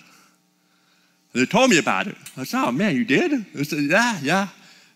They 1.33 1.47
told 1.47 1.71
me 1.71 1.79
about 1.79 2.09
it. 2.09 2.17
I 2.37 2.45
said, 2.45 2.65
oh 2.67 2.73
man, 2.73 2.95
you 2.95 3.05
did? 3.05 3.33
I 3.59 3.63
said, 3.63 3.79
yeah, 3.85 4.19
yeah. 4.23 4.49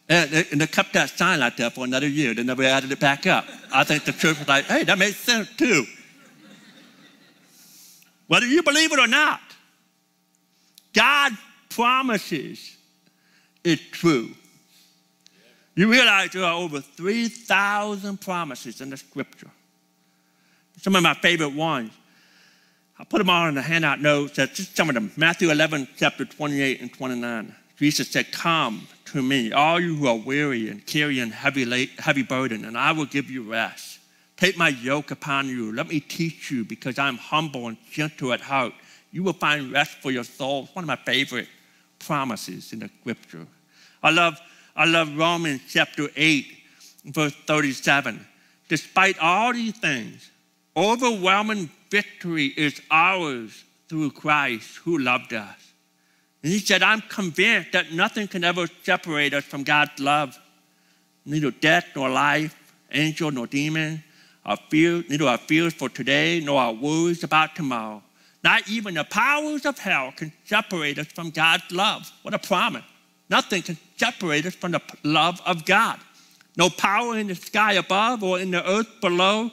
And 0.09 0.31
they 0.61 0.67
kept 0.69 0.93
that 0.93 1.11
sign 1.11 1.41
like 1.41 1.57
that 1.57 1.75
for 1.75 1.85
another 1.85 2.07
year. 2.07 2.33
They 2.33 2.45
never 2.45 2.63
added 2.63 2.93
it 2.93 3.01
back 3.01 3.27
up. 3.27 3.45
I 3.75 3.83
think 3.83 4.05
the 4.05 4.13
church 4.13 4.39
was 4.39 4.47
like, 4.47 4.67
hey, 4.67 4.85
that 4.85 4.99
makes 4.99 5.17
sense 5.17 5.49
too. 5.57 5.85
Whether 8.29 8.47
you 8.47 8.63
believe 8.63 8.93
it 8.93 8.99
or 8.99 9.09
not, 9.09 9.41
God 10.93 11.33
promises 11.71 12.77
is 13.65 13.81
true. 13.91 14.31
You 15.75 15.91
realize 15.91 16.31
there 16.31 16.45
are 16.45 16.55
over 16.55 16.81
3,000 16.81 18.21
promises 18.21 18.81
in 18.81 18.91
the 18.91 18.97
scripture. 18.97 19.51
Some 20.83 20.95
of 20.97 21.03
my 21.03 21.15
favorite 21.15 21.53
ones. 21.53 21.93
I 22.99 23.05
put 23.05 23.19
them 23.19 23.29
all 23.29 23.49
in 23.49 23.55
the 23.57 23.61
handout 23.63 24.01
notes. 24.01 24.37
That's 24.37 24.57
just 24.57 24.77
some 24.77 24.89
of 24.89 24.95
them. 24.95 25.13
Matthew 25.17 25.51
11, 25.51 25.87
chapter 25.99 26.25
28 26.25 26.81
and 26.81 26.93
29. 26.95 27.55
Jesus 27.77 28.09
said, 28.11 28.33
Come 28.33 28.87
to 29.07 29.23
me, 29.23 29.53
all 29.53 29.79
you 29.81 29.97
who 29.97 30.09
are 30.09 30.17
weary 30.17 30.71
and 30.71 30.85
carrying 30.87 31.31
heavy, 31.31 31.91
heavy 31.99 32.23
burden, 32.23 32.65
and 32.65 32.77
I 32.77 32.93
will 32.93 33.05
give 33.05 33.31
you 33.31 33.43
rest. 33.43 33.99
Take 34.37 34.57
my 34.57 34.69
yoke 34.71 35.11
upon 35.11 35.49
you. 35.49 35.73
Let 35.73 35.89
me 35.89 36.01
teach 36.01 36.51
you, 36.51 36.65
because 36.65 36.99
I 36.99 37.09
am 37.09 37.19
humble 37.19 37.69
and 37.69 37.77
gentle 37.91 38.33
at 38.33 38.41
heart. 38.41 38.73
You 39.13 39.23
will 39.23 39.35
find 39.35 39.71
rest 39.73 39.93
for 40.03 40.11
your 40.11 40.25
souls. 40.25 40.69
One 40.73 40.85
of 40.85 40.89
my 40.89 40.97
favorite 40.97 41.49
promises 41.99 42.73
in 42.73 42.81
the 42.81 42.91
scripture. 43.01 43.47
I 44.03 44.11
love, 44.11 44.39
I 44.75 44.85
love 44.87 45.15
Romans 45.17 45.61
chapter 45.69 46.09
8, 46.17 46.47
verse 47.07 47.35
37. 47.47 48.25
Despite 48.69 49.19
all 49.19 49.53
these 49.53 49.77
things, 49.79 50.31
overwhelming 50.77 51.71
victory 51.91 52.47
is 52.57 52.81
ours 52.91 53.65
through 53.89 54.11
Christ 54.13 54.79
who 54.79 54.99
loved 54.99 55.33
us. 55.35 55.73
And 56.47 56.53
he 56.53 56.61
said, 56.61 56.81
I'm 56.81 57.01
convinced 57.01 57.73
that 57.73 57.91
nothing 57.91 58.29
can 58.29 58.45
ever 58.45 58.69
separate 58.85 59.35
us 59.35 59.43
from 59.43 59.65
God's 59.65 59.99
love. 59.99 60.39
Neither 61.25 61.51
death 61.51 61.87
nor 61.97 62.09
life, 62.09 62.55
angel 62.93 63.33
nor 63.33 63.49
demon, 63.49 64.05
our 64.45 64.57
fear, 64.71 65.03
neither 65.09 65.25
our 65.27 65.39
fears 65.39 65.75
for 65.75 65.89
today 65.89 66.39
nor 66.45 66.61
our 66.61 66.73
worries 66.73 67.25
about 67.25 67.57
tomorrow. 67.57 68.01
Not 68.45 68.63
even 68.69 68.95
the 68.95 69.03
powers 69.03 69.67
of 69.67 69.77
hell 69.77 70.13
can 70.15 70.33
separate 70.45 71.01
us 71.01 71.09
from 71.09 71.31
God's 71.31 71.69
love. 71.73 72.09
What 72.23 72.33
a 72.33 72.39
promise. 72.39 72.85
Nothing 73.29 73.63
can 73.63 73.77
separate 73.97 74.47
us 74.47 74.55
from 74.55 74.71
the 74.71 74.81
love 75.03 75.41
of 75.47 75.65
God. 75.65 75.99
No 76.57 76.71
power 76.71 77.19
in 77.19 77.27
the 77.27 77.35
sky 77.35 77.73
above 77.73 78.23
or 78.23 78.39
in 78.39 78.53
the 78.53 78.65
earth 78.71 79.01
below 79.01 79.51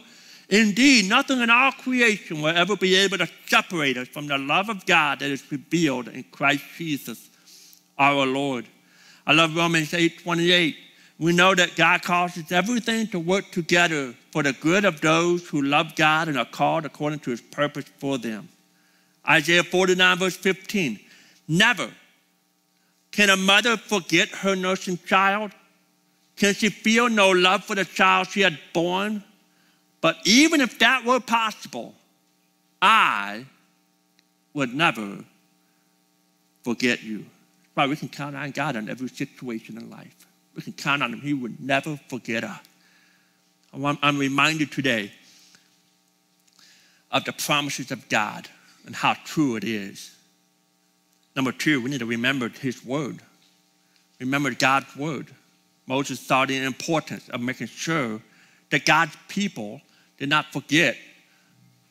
Indeed, 0.53 1.09
nothing 1.09 1.39
in 1.41 1.49
all 1.49 1.71
creation 1.71 2.39
will 2.39 2.55
ever 2.55 2.75
be 2.75 2.93
able 2.95 3.17
to 3.17 3.27
separate 3.47 3.97
us 3.97 4.07
from 4.07 4.27
the 4.27 4.37
love 4.37 4.69
of 4.69 4.85
God 4.85 5.17
that 5.17 5.31
is 5.31 5.43
revealed 5.51 6.09
in 6.09 6.21
Christ 6.25 6.63
Jesus, 6.77 7.31
our 7.97 8.23
Lord. 8.27 8.67
I 9.25 9.33
love 9.33 9.55
Romans 9.55 9.91
8 9.95 10.19
28. 10.21 10.75
We 11.17 11.33
know 11.33 11.55
that 11.55 11.75
God 11.75 12.03
causes 12.03 12.51
everything 12.51 13.07
to 13.07 13.19
work 13.19 13.49
together 13.51 14.13
for 14.31 14.43
the 14.43 14.53
good 14.53 14.85
of 14.85 15.01
those 15.01 15.47
who 15.47 15.63
love 15.63 15.95
God 15.95 16.27
and 16.27 16.37
are 16.37 16.45
called 16.45 16.85
according 16.85 17.21
to 17.21 17.31
his 17.31 17.41
purpose 17.41 17.85
for 17.97 18.19
them. 18.19 18.47
Isaiah 19.27 19.63
49, 19.63 20.19
verse 20.19 20.37
15. 20.37 20.99
Never 21.47 21.89
can 23.09 23.31
a 23.31 23.37
mother 23.37 23.75
forget 23.75 24.29
her 24.29 24.55
nursing 24.55 24.99
child. 25.07 25.49
Can 26.35 26.53
she 26.53 26.69
feel 26.69 27.09
no 27.09 27.31
love 27.31 27.63
for 27.63 27.73
the 27.73 27.85
child 27.85 28.27
she 28.27 28.41
had 28.41 28.59
born 28.71 29.23
but 30.03 30.17
even 30.25 30.59
if 30.59 30.79
that 30.79 31.05
were 31.05 31.21
possible, 31.21 31.95
I 32.81 33.45
would 34.53 34.75
never 34.75 35.23
forget 36.65 37.01
you. 37.01 37.25
But 37.73 37.87
we 37.87 37.95
can 37.95 38.09
count 38.09 38.35
on 38.35 38.51
God 38.51 38.75
in 38.75 38.89
every 38.89 39.07
situation 39.07 39.77
in 39.77 39.89
life. 39.89 40.13
We 40.55 40.61
can 40.61 40.73
count 40.73 41.01
on 41.03 41.13
Him. 41.13 41.21
He 41.21 41.33
would 41.33 41.57
never 41.63 41.97
forget 42.09 42.43
us. 42.43 42.59
I'm 43.73 44.17
reminded 44.17 44.73
today 44.73 45.09
of 47.09 47.23
the 47.23 47.31
promises 47.31 47.89
of 47.91 48.09
God 48.09 48.49
and 48.85 48.93
how 48.93 49.13
true 49.23 49.55
it 49.55 49.63
is. 49.63 50.13
Number 51.33 51.53
two, 51.53 51.79
we 51.79 51.89
need 51.89 51.99
to 51.99 52.05
remember 52.05 52.49
His 52.49 52.83
word. 52.83 53.21
Remember 54.19 54.51
God's 54.53 54.93
word. 54.97 55.27
Moses 55.87 56.19
saw 56.19 56.45
the 56.45 56.61
importance 56.61 57.29
of 57.29 57.39
making 57.39 57.67
sure 57.67 58.19
that 58.69 58.85
God's 58.85 59.15
people 59.29 59.79
did 60.23 60.29
not 60.29 60.53
forget 60.53 60.95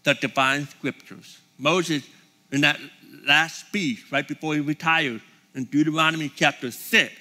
the 0.04 0.14
divine 0.14 0.66
scriptures. 0.66 1.38
Moses, 1.58 2.02
in 2.50 2.62
that 2.62 2.80
last 3.26 3.66
speech, 3.66 4.06
right 4.10 4.26
before 4.26 4.54
he 4.54 4.60
retired, 4.60 5.20
in 5.54 5.64
Deuteronomy 5.64 6.30
chapter 6.34 6.70
6, 6.70 7.12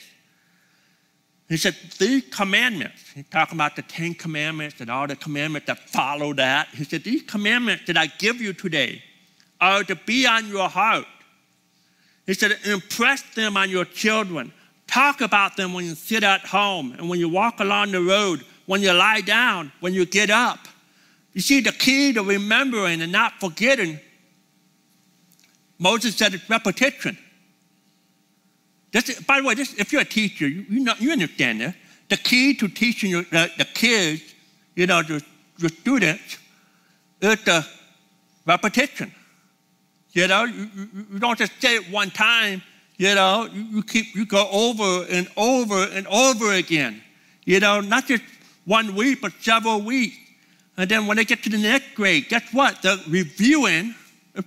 he 1.50 1.58
said, 1.58 1.76
These 2.00 2.24
commandments, 2.32 3.12
he's 3.14 3.26
talking 3.30 3.58
about 3.58 3.76
the 3.76 3.82
Ten 3.82 4.14
Commandments 4.14 4.80
and 4.80 4.90
all 4.90 5.06
the 5.06 5.18
commandments 5.18 5.68
that 5.68 5.80
follow 5.90 6.32
that. 6.36 6.70
He 6.70 6.86
said, 6.86 7.04
These 7.04 7.24
commandments 7.24 7.84
that 7.88 7.98
I 7.98 8.06
give 8.06 8.40
you 8.40 8.54
today 8.54 9.04
are 9.60 9.84
to 9.84 9.96
be 10.06 10.26
on 10.26 10.48
your 10.48 10.70
heart. 10.70 11.04
He 12.26 12.36
said, 12.36 12.54
Impress 12.64 13.22
them 13.36 13.58
on 13.58 13.70
your 13.70 13.84
children. 13.84 14.54
Talk 14.88 15.20
about 15.20 15.58
them 15.58 15.74
when 15.74 15.84
you 15.84 15.96
sit 15.96 16.24
at 16.24 16.46
home 16.46 16.96
and 16.98 17.10
when 17.10 17.20
you 17.20 17.28
walk 17.28 17.60
along 17.60 17.92
the 17.92 18.02
road, 18.02 18.46
when 18.66 18.80
you 18.82 18.94
lie 18.94 19.20
down, 19.20 19.74
when 19.82 19.94
you 19.94 20.06
get 20.06 20.30
up. 20.30 20.58
You 21.34 21.42
see, 21.42 21.62
the 21.62 21.72
key 21.72 22.14
to 22.14 22.24
remembering 22.24 23.02
and 23.02 23.12
not 23.12 23.40
forgetting, 23.40 24.00
Moses 25.80 26.16
said 26.16 26.34
it's 26.34 26.50
repetition. 26.50 27.18
This, 28.92 29.20
by 29.22 29.40
the 29.40 29.48
way, 29.48 29.54
this, 29.54 29.74
if 29.76 29.94
you're 29.94 30.02
a 30.02 30.06
teacher, 30.06 30.48
you, 30.48 30.66
you, 30.70 30.80
know, 30.82 30.94
you 31.00 31.12
understand 31.12 31.62
this. 31.62 31.76
The 32.10 32.18
key 32.18 32.54
to 32.56 32.68
teaching 32.68 33.10
your, 33.12 33.22
the, 33.24 33.50
the, 33.58 33.64
kids, 33.64 34.22
you 34.76 34.86
know, 34.86 35.02
the, 35.02 35.24
the 35.60 35.70
students, 35.70 36.38
is 37.22 37.42
the 37.46 37.66
repetition. 38.46 39.14
You 40.12 40.28
know, 40.28 40.44
you, 40.44 40.70
you, 40.76 40.90
you, 41.14 41.20
don't 41.20 41.40
just 41.40 41.54
say 41.62 41.76
it 41.78 41.90
one 41.90 42.10
time, 42.12 42.62
you 42.98 43.16
know, 43.16 43.48
you, 43.54 43.62
you 43.78 43.84
keep, 43.84 44.14
you 44.14 44.26
go 44.26 44.50
over 44.52 45.08
and 45.10 45.30
over 45.38 45.84
and 45.86 46.06
over 46.08 46.52
again. 46.52 47.02
You 47.46 47.62
know, 47.62 47.80
not 47.80 48.08
just 48.08 48.24
one 48.66 48.94
week, 48.94 49.22
but 49.22 49.32
several 49.42 49.82
weeks. 49.82 50.18
And 50.78 50.90
then 50.90 51.06
when 51.06 51.18
they 51.18 51.26
get 51.26 51.44
to 51.44 51.50
the 51.50 51.58
next 51.58 51.94
grade, 51.96 52.30
guess 52.30 52.44
what? 52.54 52.82
They're 52.82 52.98
reviewing 53.08 53.96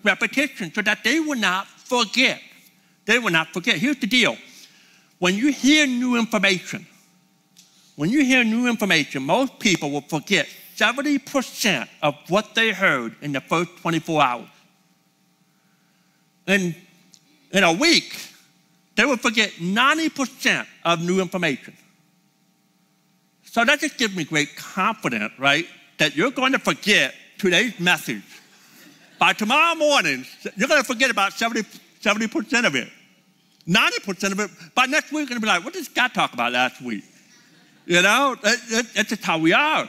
repetition 0.03 0.73
so 0.73 0.83
that 0.83 1.05
they 1.05 1.21
will 1.21 1.39
not 1.39 1.67
forget. 1.67 2.41
They 3.05 3.19
will 3.19 3.31
not 3.33 3.49
forget. 3.53 3.77
Here's 3.79 3.99
the 3.99 4.07
deal. 4.07 4.37
When 5.19 5.35
you 5.35 5.53
hear 5.53 5.87
new 5.87 6.17
information, 6.19 6.87
when 7.97 8.11
you 8.11 8.25
hear 8.25 8.43
new 8.43 8.69
information, 8.69 9.23
most 9.23 9.59
people 9.59 9.91
will 9.91 10.01
forget 10.01 10.49
70% 10.77 11.89
of 12.03 12.15
what 12.29 12.55
they 12.55 12.73
heard 12.73 13.15
in 13.23 13.33
the 13.33 13.41
first 13.41 13.77
24 13.83 14.23
hours. 14.23 14.49
In, 16.47 16.75
in 17.53 17.63
a 17.65 17.73
week, 17.73 18.19
they 18.97 19.05
will 19.05 19.17
forget 19.17 19.51
90% 19.53 20.67
of 20.85 21.05
new 21.05 21.21
information. 21.21 21.77
So 23.45 23.65
that 23.65 23.81
just 23.81 23.97
gives 23.99 24.17
me 24.17 24.25
great 24.25 24.57
confidence, 24.57 25.33
right? 25.39 25.67
that 25.99 26.17
you're 26.17 26.31
going 26.31 26.53
to 26.53 26.59
forget 26.59 27.15
today's 27.39 27.79
message. 27.81 28.23
By 29.19 29.33
tomorrow 29.33 29.75
morning, 29.77 30.25
you're 30.57 30.69
going 30.69 30.81
to 30.83 30.87
forget 30.87 31.11
about 31.11 31.33
70, 31.33 31.63
percent 32.29 32.67
of 32.67 32.75
it. 32.75 32.89
90% 33.67 34.33
of 34.33 34.41
it, 34.41 34.51
by 34.75 34.85
next 34.87 35.11
week, 35.11 35.29
you're 35.31 35.41
going 35.41 35.41
to 35.41 35.41
be 35.41 35.47
like, 35.47 35.65
what 35.65 35.73
did 35.73 35.85
Scott 35.85 36.13
talk 36.13 36.35
about 36.35 36.53
last 36.53 36.83
week? 36.83 37.05
You 37.87 38.03
know, 38.03 38.37
that's 38.43 39.09
just 39.09 39.25
how 39.25 39.39
we 39.39 39.53
are. 39.55 39.89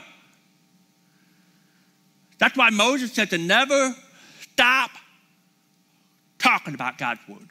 That's 2.38 2.56
why 2.56 2.70
Moses 2.70 3.12
said 3.12 3.28
to 3.30 3.38
never 3.38 3.94
stop 4.40 4.90
talking 6.38 6.72
about 6.74 6.96
God's 6.96 7.20
word. 7.28 7.48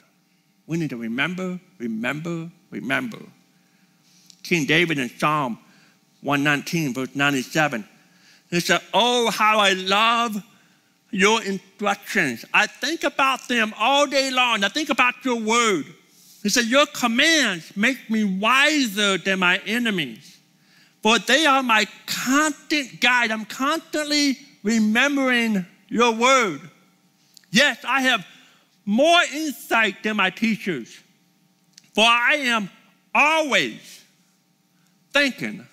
We 0.66 0.78
need 0.78 0.90
to 0.92 0.98
remember, 0.98 1.60
remember, 1.78 2.50
remember. 2.72 3.18
King 4.42 4.66
David 4.66 4.98
in 4.98 5.10
Psalm 5.10 5.60
119, 6.22 6.94
verse 6.96 7.14
97 7.16 7.88
he 8.56 8.62
said, 8.62 8.80
Oh, 8.94 9.30
how 9.32 9.60
I 9.60 9.74
love 9.74 10.42
your 11.12 11.44
instructions. 11.44 12.46
I 12.54 12.68
think 12.68 13.04
about 13.04 13.48
them 13.50 13.74
all 13.78 14.08
day 14.08 14.32
long. 14.32 14.64
I 14.64 14.70
think 14.70 14.90
about 14.90 15.14
your 15.26 15.40
word. 15.42 15.84
He 16.42 16.48
said, 16.48 16.64
Your 16.66 16.86
commands 16.86 17.76
make 17.76 18.10
me 18.10 18.24
wiser 18.24 19.18
than 19.18 19.40
my 19.40 19.58
enemies, 19.66 20.40
for 21.04 21.20
they 21.20 21.46
are 21.46 21.62
my 21.64 21.86
constant 22.06 23.02
guide. 23.02 23.30
I'm 23.30 23.44
constantly 23.44 24.38
remembering 24.64 25.66
your 25.90 26.14
word. 26.14 26.62
Yes, 27.52 27.80
I 27.86 28.04
have 28.04 28.26
more 28.86 29.20
insight 29.34 30.02
than 30.02 30.16
my 30.16 30.30
teachers, 30.30 30.96
for 31.94 32.06
I 32.06 32.36
am 32.36 32.70
always 33.14 34.02
thinking 35.12 35.66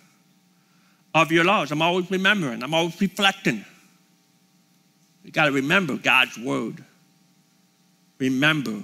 of 1.14 1.32
your 1.32 1.44
laws. 1.44 1.70
I'm 1.70 1.82
always 1.82 2.10
remembering, 2.10 2.62
I'm 2.62 2.74
always 2.74 3.00
reflecting. 3.00 3.64
You 5.24 5.30
got 5.32 5.46
to 5.46 5.52
remember 5.52 5.96
God's 5.96 6.36
word. 6.38 6.82
Remember. 8.18 8.78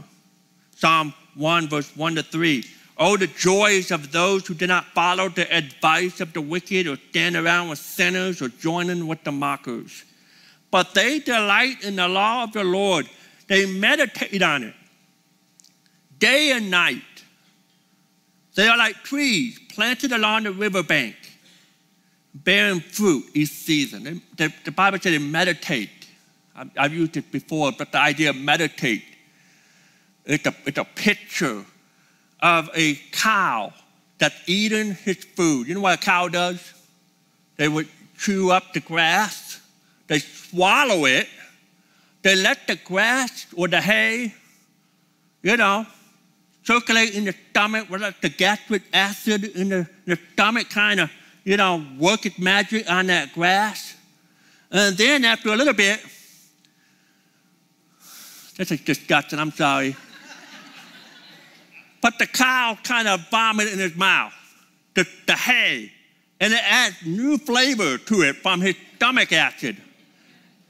Psalm 0.77 1.13
1, 1.35 1.69
verse 1.69 1.95
1 1.97 2.15
to 2.17 2.23
3. 2.23 2.65
Oh, 3.01 3.17
the 3.17 3.27
joys 3.29 3.91
of 3.91 4.11
those 4.13 4.47
who 4.47 4.55
do 4.55 4.67
not 4.67 4.85
follow 4.87 5.29
the 5.29 5.53
advice 5.55 6.21
of 6.21 6.33
the 6.33 6.41
wicked 6.41 6.87
or 6.87 6.97
stand 7.11 7.37
around 7.37 7.69
with 7.69 7.79
sinners 7.79 8.41
or 8.43 8.49
joining 8.49 9.07
with 9.07 9.23
the 9.25 9.33
mockers. 9.33 10.05
But 10.71 10.95
they 10.95 11.21
delight 11.21 11.83
in 11.85 11.97
the 11.97 12.09
law 12.09 12.45
of 12.45 12.53
the 12.53 12.65
Lord. 12.65 13.09
They 13.49 13.67
meditate 13.67 14.43
on 14.43 14.65
it 14.65 14.75
day 16.19 16.51
and 16.53 16.69
night. 16.71 17.03
They 18.57 18.67
are 18.67 18.77
like 18.77 18.97
trees 19.05 19.57
planted 19.73 20.11
along 20.13 20.43
the 20.43 20.51
riverbank 20.51 21.15
bearing 22.45 22.81
fruit 22.81 23.25
each 23.35 23.51
season. 23.51 24.23
The, 24.37 24.53
the 24.65 24.71
Bible 24.71 24.99
says 24.99 25.21
meditate. 25.21 25.91
I've, 26.55 26.71
I've 26.77 26.93
used 26.93 27.17
it 27.17 27.31
before, 27.33 27.73
but 27.77 27.93
the 27.93 27.99
idea 27.99 28.31
of 28.31 28.37
meditate, 28.37 29.05
it's 30.25 30.47
a, 30.47 30.55
it's 30.67 30.79
a 30.79 30.85
picture 30.85 31.65
of 32.41 32.71
a 32.75 32.95
cow 33.13 33.73
that's 34.19 34.35
eating 34.49 34.95
his 34.95 35.17
food. 35.25 35.69
You 35.69 35.75
know 35.75 35.81
what 35.81 35.99
a 35.99 36.03
cow 36.03 36.29
does? 36.29 36.75
They 37.57 37.69
would 37.69 37.89
chew 38.19 38.51
up 38.51 38.73
the 38.73 38.81
grass, 38.81 39.61
they 40.07 40.19
swallow 40.19 41.05
it, 41.07 41.29
they 42.23 42.35
let 42.37 42.67
the 42.67 42.77
grass 42.77 43.47
or 43.57 43.69
the 43.69 43.81
hay, 43.81 44.35
you 45.43 45.57
know, 45.57 45.87
circulate 46.65 47.15
in 47.15 47.25
the 47.25 47.35
stomach, 47.51 47.87
whether 47.89 48.09
it's 48.09 48.19
the 48.21 48.29
gastric 48.29 48.83
acid 48.93 49.45
in 49.45 49.69
the, 49.71 49.79
in 49.79 49.89
the 50.07 50.19
stomach 50.33 50.69
kind 50.69 50.99
of 51.01 51.11
you 51.45 51.57
know, 51.57 51.85
working 51.99 52.33
magic 52.39 52.91
on 52.91 53.07
that 53.09 53.33
grass. 53.35 53.97
And 54.71 54.97
then 54.97 55.25
after 55.25 55.51
a 55.51 55.57
little 55.57 55.73
bit, 55.73 56.01
this 58.57 58.71
is 58.73 58.81
disgusting, 58.81 59.39
I'm 59.39 59.53
sorry. 59.53 59.97
but 62.03 62.19
the 62.19 62.27
cow 62.27 62.77
kind 62.83 63.07
of 63.09 63.29
vomited 63.31 63.75
in 63.75 63.79
his 63.79 63.95
mouth, 63.97 64.33
the, 64.95 65.07
the 65.27 65.35
hay, 65.35 65.93
and 66.41 66.53
it 66.53 66.61
adds 66.65 66.97
new 67.07 67.39
flavor 67.39 67.99
to 67.99 68.23
it 68.23 68.37
from 68.37 68.61
his 68.61 68.75
stomach 68.97 69.33
acid. 69.33 69.77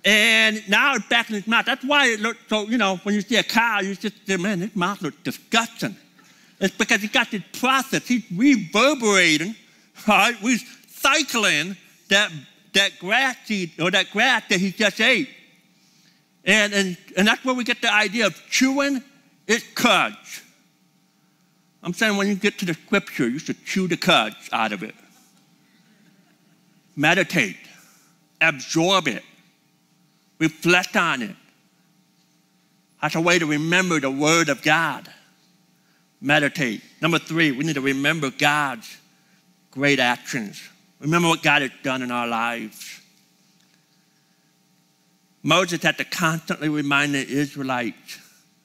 And 0.04 0.62
now 0.68 0.94
it's 0.94 1.06
back 1.08 1.28
in 1.28 1.34
his 1.36 1.46
mouth. 1.46 1.66
That's 1.66 1.84
why 1.84 2.06
it 2.08 2.20
looks 2.20 2.38
so, 2.48 2.62
you 2.68 2.78
know, 2.78 2.96
when 2.98 3.14
you 3.14 3.20
see 3.20 3.36
a 3.36 3.42
cow, 3.42 3.80
you 3.80 3.94
just 3.96 4.14
say, 4.26 4.36
man, 4.36 4.60
his 4.60 4.76
mouth 4.76 5.02
looks 5.02 5.16
disgusting. 5.24 5.96
It's 6.60 6.76
because 6.76 7.02
he 7.02 7.08
got 7.08 7.30
this 7.30 7.42
process. 7.52 8.06
He's 8.06 8.22
reverberating 8.32 9.54
all 10.06 10.16
right, 10.16 10.36
we're 10.42 10.58
cycling 10.88 11.76
that, 12.08 12.30
that 12.74 12.98
grass 12.98 13.36
seed 13.46 13.72
or 13.80 13.90
that 13.90 14.10
grass 14.10 14.42
that 14.50 14.60
he 14.60 14.70
just 14.70 15.00
ate. 15.00 15.28
And, 16.44 16.72
and, 16.72 16.96
and 17.16 17.26
that's 17.28 17.44
where 17.44 17.54
we 17.54 17.64
get 17.64 17.82
the 17.82 17.92
idea 17.92 18.26
of 18.26 18.40
chewing 18.50 19.02
It 19.46 19.74
cuds. 19.74 20.42
I'm 21.82 21.92
saying 21.92 22.16
when 22.16 22.26
you 22.26 22.34
get 22.34 22.58
to 22.58 22.64
the 22.66 22.74
scripture, 22.74 23.28
you 23.28 23.38
should 23.38 23.64
chew 23.64 23.86
the 23.86 23.96
cuds 23.96 24.36
out 24.52 24.72
of 24.72 24.82
it. 24.82 24.94
Meditate, 26.96 27.56
absorb 28.40 29.06
it, 29.08 29.22
reflect 30.38 30.96
on 30.96 31.22
it. 31.22 31.36
That's 33.00 33.14
a 33.14 33.20
way 33.20 33.38
to 33.38 33.46
remember 33.46 34.00
the 34.00 34.10
Word 34.10 34.48
of 34.48 34.60
God. 34.62 35.08
Meditate. 36.20 36.80
Number 37.00 37.20
three, 37.20 37.52
we 37.52 37.62
need 37.64 37.74
to 37.76 37.80
remember 37.80 38.30
God's 38.32 38.96
great 39.78 40.00
actions. 40.00 40.60
Remember 40.98 41.28
what 41.28 41.40
God 41.40 41.62
has 41.62 41.70
done 41.84 42.02
in 42.02 42.10
our 42.10 42.26
lives. 42.26 43.00
Moses 45.44 45.80
had 45.84 45.96
to 45.98 46.04
constantly 46.04 46.68
remind 46.68 47.14
the 47.14 47.24
Israelites 47.24 48.18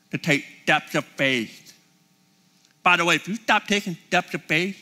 to 0.09 0.17
take 0.17 0.43
steps 0.63 0.95
of 0.95 1.05
faith. 1.05 1.59
By 2.81 2.97
the 2.97 3.05
way, 3.05 3.13
if 3.15 3.27
you 3.27 3.35
stop 3.35 3.67
taking 3.67 3.95
steps 4.07 4.33
of 4.33 4.41
faith, 4.45 4.79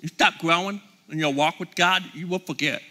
you 0.00 0.08
stop 0.08 0.34
growing 0.38 0.80
in 1.08 1.18
your 1.20 1.32
walk 1.32 1.60
with 1.60 1.72
God, 1.76 2.02
you 2.12 2.26
will 2.26 2.40
forget. 2.40 2.82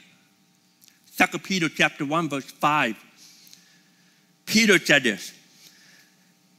Second 1.07 1.43
Peter 1.43 1.67
chapter 1.67 2.05
1, 2.05 2.29
verse 2.29 2.45
5. 2.49 2.95
Peter 4.45 4.79
said 4.79 5.03
this. 5.03 5.33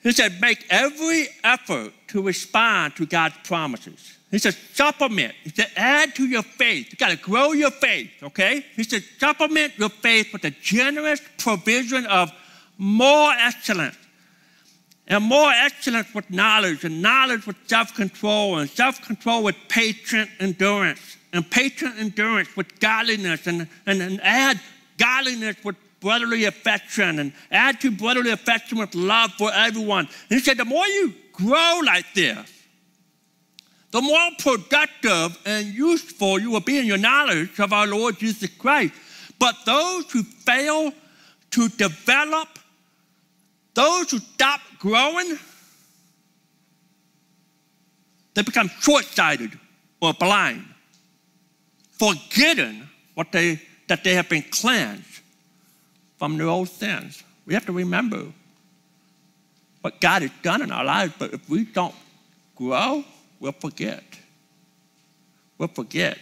He 0.02 0.12
said, 0.12 0.38
make 0.42 0.62
every 0.68 1.28
effort 1.42 1.94
to 2.08 2.20
respond 2.20 2.96
to 2.96 3.06
God's 3.06 3.36
promises 3.44 4.18
he 4.32 4.38
says, 4.38 4.56
supplement. 4.72 5.34
He 5.44 5.50
said, 5.50 5.70
add 5.76 6.14
to 6.14 6.24
your 6.26 6.42
faith. 6.42 6.88
You 6.90 6.96
got 6.96 7.10
to 7.10 7.18
grow 7.18 7.52
your 7.52 7.70
faith, 7.70 8.10
okay? 8.22 8.64
He 8.74 8.82
said, 8.82 9.02
supplement 9.18 9.78
your 9.78 9.90
faith 9.90 10.32
with 10.32 10.42
a 10.46 10.50
generous 10.50 11.20
provision 11.36 12.06
of 12.06 12.32
more 12.78 13.30
excellence. 13.36 13.94
And 15.06 15.22
more 15.24 15.50
excellence 15.52 16.14
with 16.14 16.30
knowledge, 16.30 16.84
and 16.84 17.02
knowledge 17.02 17.44
with 17.46 17.56
self 17.66 17.92
control, 17.94 18.58
and 18.58 18.70
self 18.70 19.02
control 19.02 19.42
with 19.42 19.56
patient 19.68 20.30
endurance, 20.40 21.18
and 21.34 21.48
patient 21.50 21.98
endurance 21.98 22.48
with 22.56 22.78
godliness, 22.80 23.46
and, 23.48 23.66
and, 23.84 24.00
and 24.00 24.20
add 24.22 24.58
godliness 24.98 25.56
with 25.64 25.74
brotherly 26.00 26.44
affection, 26.44 27.18
and 27.18 27.32
add 27.50 27.80
to 27.80 27.90
brotherly 27.90 28.30
affection 28.30 28.78
with 28.78 28.94
love 28.94 29.32
for 29.32 29.52
everyone. 29.52 30.04
And 30.30 30.38
he 30.38 30.38
said, 30.38 30.56
the 30.56 30.64
more 30.64 30.86
you 30.86 31.12
grow 31.32 31.80
like 31.84 32.06
this, 32.14 32.61
the 33.92 34.00
more 34.00 34.30
productive 34.38 35.38
and 35.46 35.66
useful 35.66 36.40
you 36.40 36.50
will 36.50 36.60
be 36.60 36.78
in 36.78 36.86
your 36.86 36.98
knowledge 36.98 37.60
of 37.60 37.72
our 37.72 37.86
Lord 37.86 38.18
Jesus 38.18 38.50
Christ. 38.58 38.94
But 39.38 39.54
those 39.66 40.10
who 40.10 40.22
fail 40.22 40.92
to 41.52 41.68
develop, 41.68 42.48
those 43.74 44.10
who 44.10 44.18
stop 44.18 44.60
growing, 44.78 45.38
they 48.34 48.42
become 48.42 48.68
short 48.80 49.04
sighted 49.04 49.52
or 50.00 50.14
blind, 50.14 50.64
forgetting 51.90 52.88
what 53.14 53.30
they, 53.30 53.60
that 53.88 54.02
they 54.04 54.14
have 54.14 54.28
been 54.30 54.44
cleansed 54.50 55.20
from 56.18 56.38
their 56.38 56.48
old 56.48 56.68
sins. 56.70 57.22
We 57.44 57.52
have 57.52 57.66
to 57.66 57.72
remember 57.72 58.24
what 59.82 60.00
God 60.00 60.22
has 60.22 60.30
done 60.42 60.62
in 60.62 60.72
our 60.72 60.84
lives, 60.84 61.12
but 61.18 61.34
if 61.34 61.46
we 61.50 61.64
don't 61.64 61.94
grow, 62.56 63.04
we'll 63.42 63.50
forget. 63.52 64.04
We'll 65.58 65.68
forget. 65.68 66.16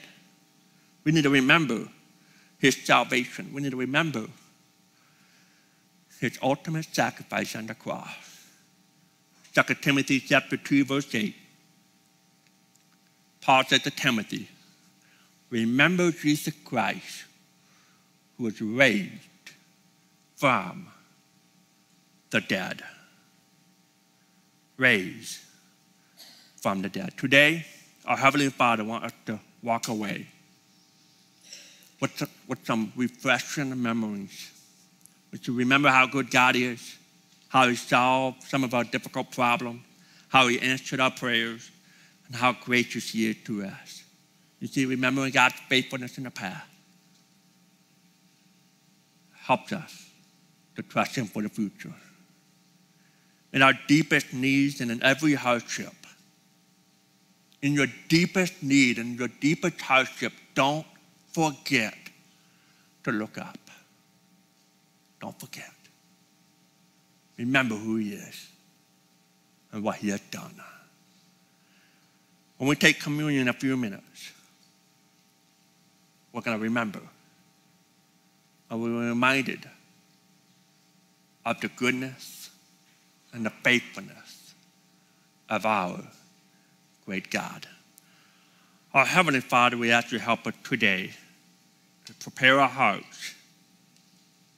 We 1.04 1.12
need 1.12 1.22
to 1.22 1.30
remember 1.30 1.86
his 2.58 2.76
salvation. 2.82 3.52
We 3.52 3.60
need 3.62 3.70
to 3.72 3.76
remember 3.76 4.24
his 6.18 6.38
ultimate 6.42 6.86
sacrifice 6.92 7.54
on 7.54 7.66
the 7.66 7.74
cross. 7.74 8.08
2 9.54 9.74
Timothy 9.76 10.18
chapter 10.20 10.56
2, 10.56 10.84
verse 10.86 11.14
8. 11.14 11.34
Paul 13.42 13.64
said 13.64 13.84
to 13.84 13.90
Timothy, 13.90 14.48
Remember 15.50 16.10
Jesus 16.10 16.54
Christ, 16.64 17.24
who 18.38 18.44
was 18.44 18.60
raised 18.62 19.20
from 20.36 20.86
the 22.30 22.40
dead. 22.40 22.82
Raised 24.78 25.40
from 26.60 26.82
the 26.82 26.88
dead. 26.88 27.14
Today, 27.16 27.64
our 28.04 28.16
Heavenly 28.16 28.48
Father 28.50 28.84
wants 28.84 29.06
us 29.06 29.12
to 29.26 29.38
walk 29.62 29.88
away 29.88 30.26
with, 32.00 32.28
with 32.46 32.64
some 32.66 32.92
refreshing 32.96 33.80
memories, 33.82 34.50
with 35.32 35.42
to 35.44 35.52
remember 35.52 35.88
how 35.88 36.06
good 36.06 36.30
God 36.30 36.56
is, 36.56 36.96
how 37.48 37.68
He 37.68 37.76
solved 37.76 38.42
some 38.42 38.62
of 38.64 38.74
our 38.74 38.84
difficult 38.84 39.30
problems, 39.32 39.82
how 40.28 40.48
He 40.48 40.58
answered 40.60 41.00
our 41.00 41.10
prayers, 41.10 41.70
and 42.26 42.36
how 42.36 42.52
gracious 42.52 43.10
He 43.10 43.28
is 43.30 43.36
to 43.44 43.64
us. 43.64 44.04
You 44.60 44.68
see, 44.68 44.84
remembering 44.86 45.32
God's 45.32 45.54
faithfulness 45.68 46.18
in 46.18 46.24
the 46.24 46.30
past 46.30 46.66
helps 49.34 49.72
us 49.72 50.08
to 50.76 50.82
trust 50.82 51.16
Him 51.16 51.26
for 51.26 51.42
the 51.42 51.48
future. 51.48 51.92
In 53.52 53.62
our 53.62 53.74
deepest 53.88 54.32
needs 54.32 54.80
and 54.80 54.90
in 54.92 55.02
every 55.02 55.34
hardship, 55.34 55.92
in 57.62 57.74
your 57.74 57.86
deepest 58.08 58.62
need 58.62 58.98
and 58.98 59.18
your 59.18 59.28
deepest 59.28 59.80
hardship, 59.80 60.32
don't 60.54 60.86
forget 61.32 61.94
to 63.04 63.12
look 63.12 63.38
up. 63.38 63.58
Don't 65.20 65.38
forget. 65.38 65.70
Remember 67.36 67.74
who 67.74 67.96
He 67.96 68.10
is 68.14 68.48
and 69.72 69.82
what 69.82 69.96
He 69.96 70.08
has 70.08 70.20
done. 70.20 70.54
When 72.56 72.68
we 72.70 72.76
take 72.76 73.00
communion 73.00 73.42
in 73.42 73.48
a 73.48 73.52
few 73.52 73.76
minutes, 73.76 74.32
we're 76.32 76.42
going 76.42 76.56
to 76.56 76.62
remember. 76.62 77.00
And 78.70 78.82
we 78.82 78.88
reminded 78.90 79.68
of 81.44 81.60
the 81.60 81.68
goodness 81.68 82.50
and 83.32 83.44
the 83.44 83.50
faithfulness 83.50 84.54
of 85.48 85.66
our 85.66 86.00
great 87.10 87.28
God. 87.28 87.66
Our 88.94 89.04
Heavenly 89.04 89.40
Father, 89.40 89.76
we 89.76 89.90
ask 89.90 90.12
you 90.12 90.20
help 90.20 90.46
us 90.46 90.54
today 90.62 91.10
to 92.06 92.14
prepare 92.14 92.60
our 92.60 92.68
hearts 92.68 93.34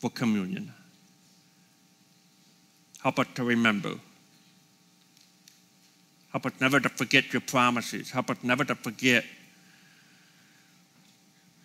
for 0.01 0.11
communion. 0.11 0.71
Help 3.03 3.19
us 3.21 3.27
to 3.37 3.45
remember. 3.45 3.95
Help 6.33 6.45
us 6.45 6.53
never 6.61 6.79
to 6.79 6.91
forget 6.91 7.33
your 7.33 7.41
promises. 7.41 8.11
Help 8.11 8.29
us 8.29 8.37
never 8.43 8.65
to 8.67 8.75
forget 8.75 9.25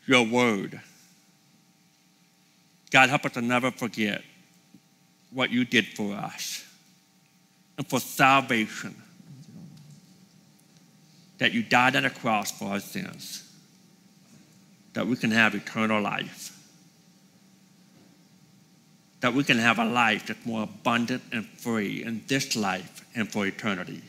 your 0.05 0.25
word. 0.25 0.79
God, 2.91 3.09
help 3.09 3.25
us 3.25 3.33
to 3.33 3.41
never 3.41 3.71
forget 3.71 4.21
what 5.33 5.49
you 5.49 5.65
did 5.65 5.85
for 5.85 6.13
us 6.13 6.63
and 7.77 7.85
for 7.85 7.99
salvation 7.99 8.95
that 11.37 11.53
you 11.53 11.63
died 11.63 11.95
on 11.95 12.03
the 12.03 12.09
cross 12.09 12.51
for 12.51 12.65
our 12.65 12.79
sins, 12.79 13.43
that 14.93 15.05
we 15.05 15.15
can 15.15 15.31
have 15.31 15.53
eternal 15.55 16.01
life, 16.01 16.53
that 19.21 19.33
we 19.33 19.43
can 19.43 19.57
have 19.57 19.79
a 19.79 19.85
life 19.85 20.27
that's 20.27 20.45
more 20.45 20.63
abundant 20.63 21.21
and 21.31 21.45
free 21.45 22.03
in 22.03 22.21
this 22.27 22.55
life 22.55 23.05
and 23.15 23.31
for 23.31 23.45
eternity. 23.45 24.01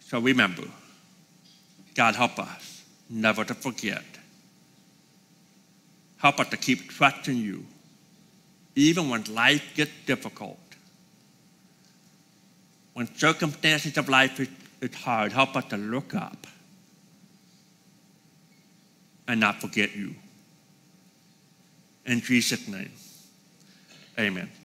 So 0.00 0.20
remember, 0.20 0.64
God 1.94 2.14
help 2.16 2.38
us 2.38 2.82
never 3.10 3.44
to 3.44 3.54
forget. 3.54 4.02
Help 6.18 6.40
us 6.40 6.48
to 6.48 6.56
keep 6.56 6.90
trusting 6.90 7.36
you, 7.36 7.64
even 8.74 9.08
when 9.10 9.22
life 9.34 9.62
gets 9.74 9.92
difficult 10.06 10.58
when 12.98 13.06
circumstances 13.14 13.96
of 13.96 14.08
life 14.08 14.40
is, 14.40 14.48
is 14.80 14.92
hard, 14.96 15.30
help 15.30 15.54
us 15.54 15.64
to 15.66 15.76
look 15.76 16.16
up 16.16 16.48
and 19.28 19.38
not 19.38 19.60
forget 19.60 19.94
you. 19.94 20.16
In 22.06 22.20
Jesus' 22.20 22.66
name, 22.66 22.90
amen. 24.18 24.48